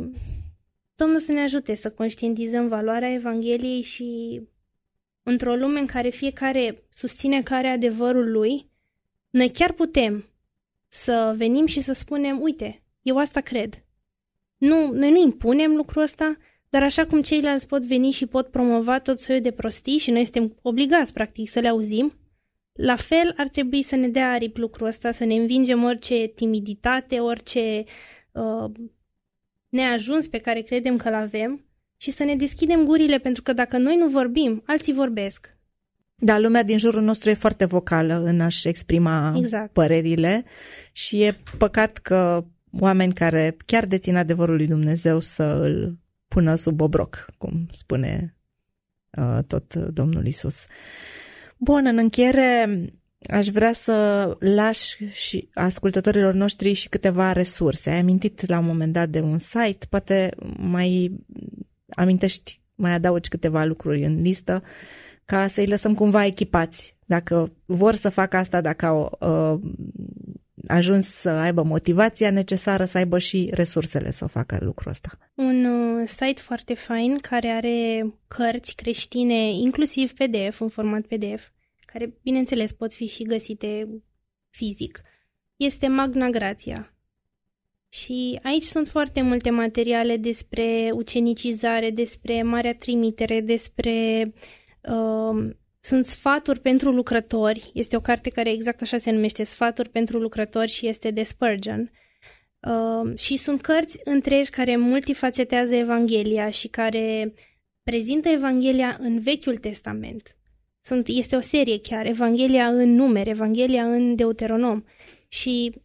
Domnul 1.02 1.20
să 1.20 1.32
ne 1.32 1.40
ajute 1.40 1.74
să 1.74 1.90
conștientizăm 1.90 2.68
valoarea 2.68 3.12
Evangheliei 3.12 3.82
și 3.82 4.40
într-o 5.22 5.54
lume 5.54 5.78
în 5.78 5.86
care 5.86 6.08
fiecare 6.08 6.84
susține 6.90 7.42
care 7.42 7.66
adevărul 7.66 8.30
lui, 8.30 8.70
noi 9.30 9.50
chiar 9.50 9.72
putem 9.72 10.24
să 10.88 11.34
venim 11.36 11.66
și 11.66 11.80
să 11.80 11.92
spunem, 11.92 12.40
uite, 12.40 12.82
eu 13.02 13.18
asta 13.18 13.40
cred. 13.40 13.84
Nu, 14.56 14.92
noi 14.92 15.10
nu 15.10 15.22
impunem 15.22 15.74
lucrul 15.74 16.02
ăsta, 16.02 16.36
dar 16.68 16.82
așa 16.82 17.06
cum 17.06 17.22
ceilalți 17.22 17.66
pot 17.66 17.84
veni 17.84 18.10
și 18.10 18.26
pot 18.26 18.48
promova 18.48 19.00
tot 19.00 19.20
soiul 19.20 19.42
de 19.42 19.50
prostii 19.50 19.98
și 19.98 20.10
noi 20.10 20.22
suntem 20.22 20.58
obligați, 20.62 21.12
practic, 21.12 21.48
să 21.48 21.60
le 21.60 21.68
auzim, 21.68 22.12
la 22.72 22.96
fel 22.96 23.34
ar 23.36 23.48
trebui 23.48 23.82
să 23.82 23.96
ne 23.96 24.08
dea 24.08 24.30
aripi 24.30 24.60
lucrul 24.60 24.86
ăsta, 24.86 25.10
să 25.10 25.24
ne 25.24 25.34
învingem 25.34 25.84
orice 25.84 26.26
timiditate, 26.26 27.18
orice 27.18 27.84
uh, 28.32 28.70
neajuns 29.68 30.28
pe 30.28 30.38
care 30.38 30.60
credem 30.60 30.96
că-l 30.96 31.14
avem 31.14 31.64
și 31.96 32.10
să 32.10 32.24
ne 32.24 32.36
deschidem 32.36 32.84
gurile, 32.84 33.18
pentru 33.18 33.42
că 33.42 33.52
dacă 33.52 33.76
noi 33.76 33.96
nu 33.96 34.08
vorbim, 34.08 34.62
alții 34.66 34.92
vorbesc. 34.92 35.56
Da, 36.14 36.38
lumea 36.38 36.62
din 36.62 36.78
jurul 36.78 37.02
nostru 37.02 37.30
e 37.30 37.34
foarte 37.34 37.64
vocală 37.64 38.22
în 38.24 38.40
a-și 38.40 38.68
exprima 38.68 39.34
exact. 39.36 39.72
părerile 39.72 40.44
și 40.92 41.22
e 41.22 41.38
păcat 41.58 41.96
că 41.96 42.44
oameni 42.80 43.12
care 43.12 43.56
chiar 43.66 43.86
dețin 43.86 44.16
adevărul 44.16 44.56
lui 44.56 44.66
Dumnezeu 44.66 45.20
să 45.20 45.42
îl 45.42 45.98
pună 46.28 46.54
sub 46.54 46.80
obroc, 46.80 47.26
cum 47.38 47.66
spune 47.72 48.36
uh, 49.10 49.38
tot 49.46 49.74
Domnul 49.74 50.26
Isus. 50.26 50.64
Bun, 51.64 51.86
în 51.86 51.98
încheiere 51.98 52.84
aș 53.28 53.46
vrea 53.46 53.72
să 53.72 54.36
lași 54.40 55.08
și 55.10 55.48
ascultătorilor 55.54 56.34
noștri 56.34 56.72
și 56.72 56.88
câteva 56.88 57.32
resurse. 57.32 57.90
Ai 57.90 57.98
amintit 57.98 58.46
la 58.46 58.58
un 58.58 58.64
moment 58.64 58.92
dat 58.92 59.08
de 59.08 59.20
un 59.20 59.38
site, 59.38 59.86
poate 59.88 60.34
mai 60.56 61.18
amintești, 61.96 62.60
mai 62.74 62.92
adaugi 62.92 63.28
câteva 63.28 63.64
lucruri 63.64 64.04
în 64.04 64.22
listă 64.22 64.62
ca 65.24 65.46
să-i 65.46 65.66
lăsăm 65.66 65.94
cumva 65.94 66.24
echipați. 66.24 66.96
Dacă 67.06 67.52
vor 67.64 67.94
să 67.94 68.08
facă 68.08 68.36
asta, 68.36 68.60
dacă 68.60 68.86
au 68.86 69.18
uh, 69.20 69.70
ajuns 70.66 71.06
să 71.06 71.28
aibă 71.28 71.62
motivația 71.62 72.30
necesară, 72.30 72.84
să 72.84 72.98
aibă 72.98 73.18
și 73.18 73.50
resursele 73.54 74.10
să 74.10 74.26
facă 74.26 74.58
lucrul 74.60 74.90
ăsta. 74.90 75.10
Un 75.34 75.64
uh, 75.64 76.08
site 76.08 76.40
foarte 76.40 76.74
fain 76.74 77.18
care 77.18 77.48
are 77.48 78.06
cărți 78.28 78.74
creștine, 78.74 79.50
inclusiv 79.50 80.12
PDF, 80.12 80.60
în 80.60 80.68
format 80.68 81.02
PDF, 81.02 81.48
care, 81.84 82.14
bineînțeles, 82.22 82.72
pot 82.72 82.92
fi 82.92 83.06
și 83.06 83.22
găsite 83.22 83.88
fizic, 84.50 85.02
este 85.56 85.86
Magna 85.86 86.28
Grația. 86.28 86.94
Și 87.88 88.40
aici 88.42 88.62
sunt 88.62 88.88
foarte 88.88 89.22
multe 89.22 89.50
materiale 89.50 90.16
despre 90.16 90.90
ucenicizare, 90.92 91.90
despre 91.90 92.42
Marea 92.42 92.74
Trimitere, 92.74 93.40
despre... 93.40 94.32
Uh, 94.82 95.50
sunt 95.84 96.06
sfaturi 96.06 96.60
pentru 96.60 96.90
lucrători. 96.90 97.70
Este 97.74 97.96
o 97.96 98.00
carte 98.00 98.30
care 98.30 98.50
exact 98.50 98.82
așa 98.82 98.96
se 98.96 99.10
numește, 99.10 99.44
Sfaturi 99.44 99.88
pentru 99.88 100.18
lucrători 100.18 100.70
și 100.70 100.86
este 100.86 101.10
de 101.10 101.22
Spurgeon. 101.22 101.90
Uh, 102.60 103.18
și 103.18 103.36
sunt 103.36 103.60
cărți 103.60 104.00
întregi 104.04 104.50
care 104.50 104.76
multifacetează 104.76 105.74
Evanghelia 105.74 106.50
și 106.50 106.68
care 106.68 107.34
prezintă 107.82 108.28
Evanghelia 108.28 108.96
în 108.98 109.18
Vechiul 109.18 109.56
Testament. 109.56 110.36
Sunt, 110.80 111.06
este 111.08 111.36
o 111.36 111.40
serie 111.40 111.80
chiar, 111.80 112.06
Evanghelia 112.06 112.68
în 112.68 112.94
numere, 112.94 113.30
Evanghelia 113.30 113.84
în 113.84 114.14
Deuteronom. 114.14 114.82
Și 115.28 115.82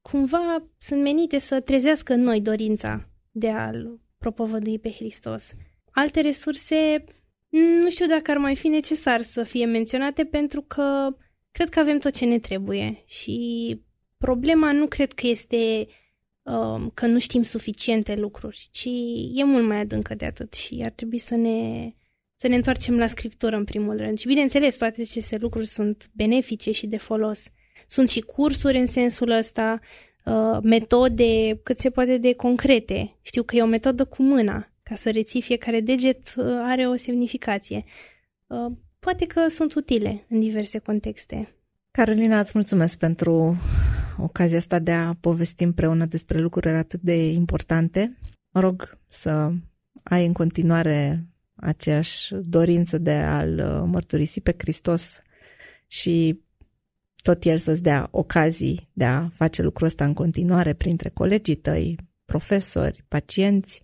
cumva 0.00 0.70
sunt 0.78 1.02
menite 1.02 1.38
să 1.38 1.60
trezească 1.60 2.12
în 2.12 2.20
noi 2.20 2.40
dorința 2.40 3.08
de 3.30 3.50
a-L 3.50 4.00
propovădui 4.18 4.78
pe 4.78 4.90
Hristos. 4.90 5.52
Alte 5.90 6.20
resurse, 6.20 7.04
Nu 7.48 7.90
știu 7.90 8.06
dacă 8.06 8.30
ar 8.30 8.36
mai 8.36 8.56
fi 8.56 8.68
necesar 8.68 9.22
să 9.22 9.42
fie 9.42 9.64
menționate 9.64 10.24
pentru 10.24 10.62
că 10.62 11.16
cred 11.50 11.68
că 11.68 11.80
avem 11.80 11.98
tot 11.98 12.14
ce 12.14 12.24
ne 12.24 12.38
trebuie 12.38 13.02
și 13.06 13.80
problema 14.16 14.72
nu 14.72 14.86
cred 14.86 15.12
că 15.12 15.26
este 15.26 15.86
uh, 16.42 16.86
că 16.94 17.06
nu 17.06 17.18
știm 17.18 17.42
suficiente 17.42 18.14
lucruri, 18.14 18.68
ci 18.70 18.88
e 19.34 19.44
mult 19.44 19.66
mai 19.66 19.78
adâncă 19.78 20.14
de 20.14 20.24
atât 20.24 20.54
și 20.54 20.80
ar 20.84 20.90
trebui 20.90 21.18
să 21.18 21.34
ne, 21.34 21.90
să 22.36 22.48
ne 22.48 22.56
întoarcem 22.56 22.98
la 22.98 23.06
scriptură 23.06 23.56
în 23.56 23.64
primul 23.64 23.96
rând. 23.96 24.18
Și 24.18 24.26
bineînțeles, 24.26 24.76
toate 24.76 25.00
aceste 25.00 25.36
lucruri 25.36 25.66
sunt 25.66 26.10
benefice 26.12 26.72
și 26.72 26.86
de 26.86 26.96
folos. 26.96 27.44
Sunt 27.86 28.08
și 28.08 28.20
cursuri 28.20 28.78
în 28.78 28.86
sensul 28.86 29.30
ăsta, 29.30 29.78
uh, 30.24 30.58
metode 30.62 31.60
cât 31.62 31.76
se 31.76 31.90
poate 31.90 32.18
de 32.18 32.34
concrete. 32.34 33.16
Știu 33.22 33.42
că 33.42 33.56
e 33.56 33.62
o 33.62 33.66
metodă 33.66 34.04
cu 34.04 34.22
mâna, 34.22 34.75
ca 34.88 34.94
să 34.94 35.10
reții 35.10 35.42
fiecare 35.42 35.80
deget 35.80 36.34
uh, 36.36 36.44
are 36.62 36.88
o 36.88 36.96
semnificație. 36.96 37.84
Uh, 38.46 38.72
poate 38.98 39.26
că 39.26 39.48
sunt 39.48 39.74
utile 39.74 40.26
în 40.28 40.40
diverse 40.40 40.78
contexte. 40.78 41.54
Carolina, 41.90 42.40
îți 42.40 42.50
mulțumesc 42.54 42.98
pentru 42.98 43.56
ocazia 44.18 44.56
asta 44.56 44.78
de 44.78 44.92
a 44.92 45.14
povesti 45.14 45.62
împreună 45.64 46.04
despre 46.04 46.38
lucruri 46.38 46.68
atât 46.68 47.00
de 47.00 47.30
importante. 47.32 48.18
Mă 48.50 48.60
rog 48.60 48.98
să 49.08 49.52
ai 50.02 50.26
în 50.26 50.32
continuare 50.32 51.26
aceeași 51.54 52.34
dorință 52.34 52.98
de 52.98 53.12
a-L 53.12 53.84
mărturisi 53.86 54.40
pe 54.40 54.54
Hristos 54.58 55.22
și 55.86 56.40
tot 57.22 57.44
El 57.44 57.58
să-ți 57.58 57.82
dea 57.82 58.08
ocazii 58.10 58.88
de 58.92 59.04
a 59.04 59.28
face 59.28 59.62
lucrul 59.62 59.86
ăsta 59.86 60.04
în 60.04 60.14
continuare 60.14 60.72
printre 60.72 61.08
colegii 61.08 61.54
tăi, 61.54 61.96
profesori, 62.24 63.04
pacienți 63.08 63.82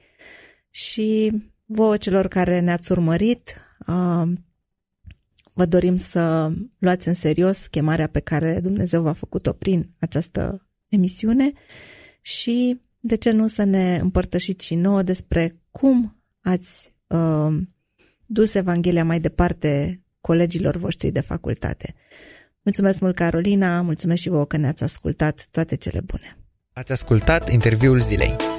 și 0.75 1.33
vouă 1.65 1.97
celor 1.97 2.29
care 2.29 2.61
ne-ați 2.61 2.93
urmărit, 2.93 3.57
vă 5.53 5.65
dorim 5.65 5.97
să 5.97 6.53
luați 6.79 7.09
în 7.09 7.15
serios 7.15 7.67
chemarea 7.67 8.07
pe 8.07 8.21
care 8.21 8.61
Dumnezeu 8.61 9.03
v-a 9.03 9.13
făcut-o 9.13 9.53
prin 9.53 9.91
această 9.99 10.67
emisiune 10.89 11.53
și 12.21 12.81
de 13.01 13.15
ce 13.15 13.31
nu 13.31 13.47
să 13.47 13.65
ne 13.65 13.99
împărtășiți 14.03 14.67
și 14.67 14.75
nouă 14.75 15.03
despre 15.03 15.61
cum 15.71 16.23
ați 16.41 16.95
uh, 17.07 17.59
dus 18.27 18.55
Evanghelia 18.55 19.05
mai 19.05 19.21
departe 19.21 20.03
colegilor 20.21 20.77
voștri 20.77 21.11
de 21.11 21.21
facultate. 21.21 21.95
Mulțumesc 22.63 23.01
mult, 23.01 23.15
Carolina, 23.15 23.81
mulțumesc 23.81 24.23
și 24.23 24.29
vouă 24.29 24.45
că 24.47 24.57
ne-ați 24.57 24.83
ascultat 24.83 25.47
toate 25.51 25.75
cele 25.75 26.01
bune. 26.01 26.37
Ați 26.73 26.93
ascultat 26.93 27.51
interviul 27.51 28.01
zilei. 28.01 28.52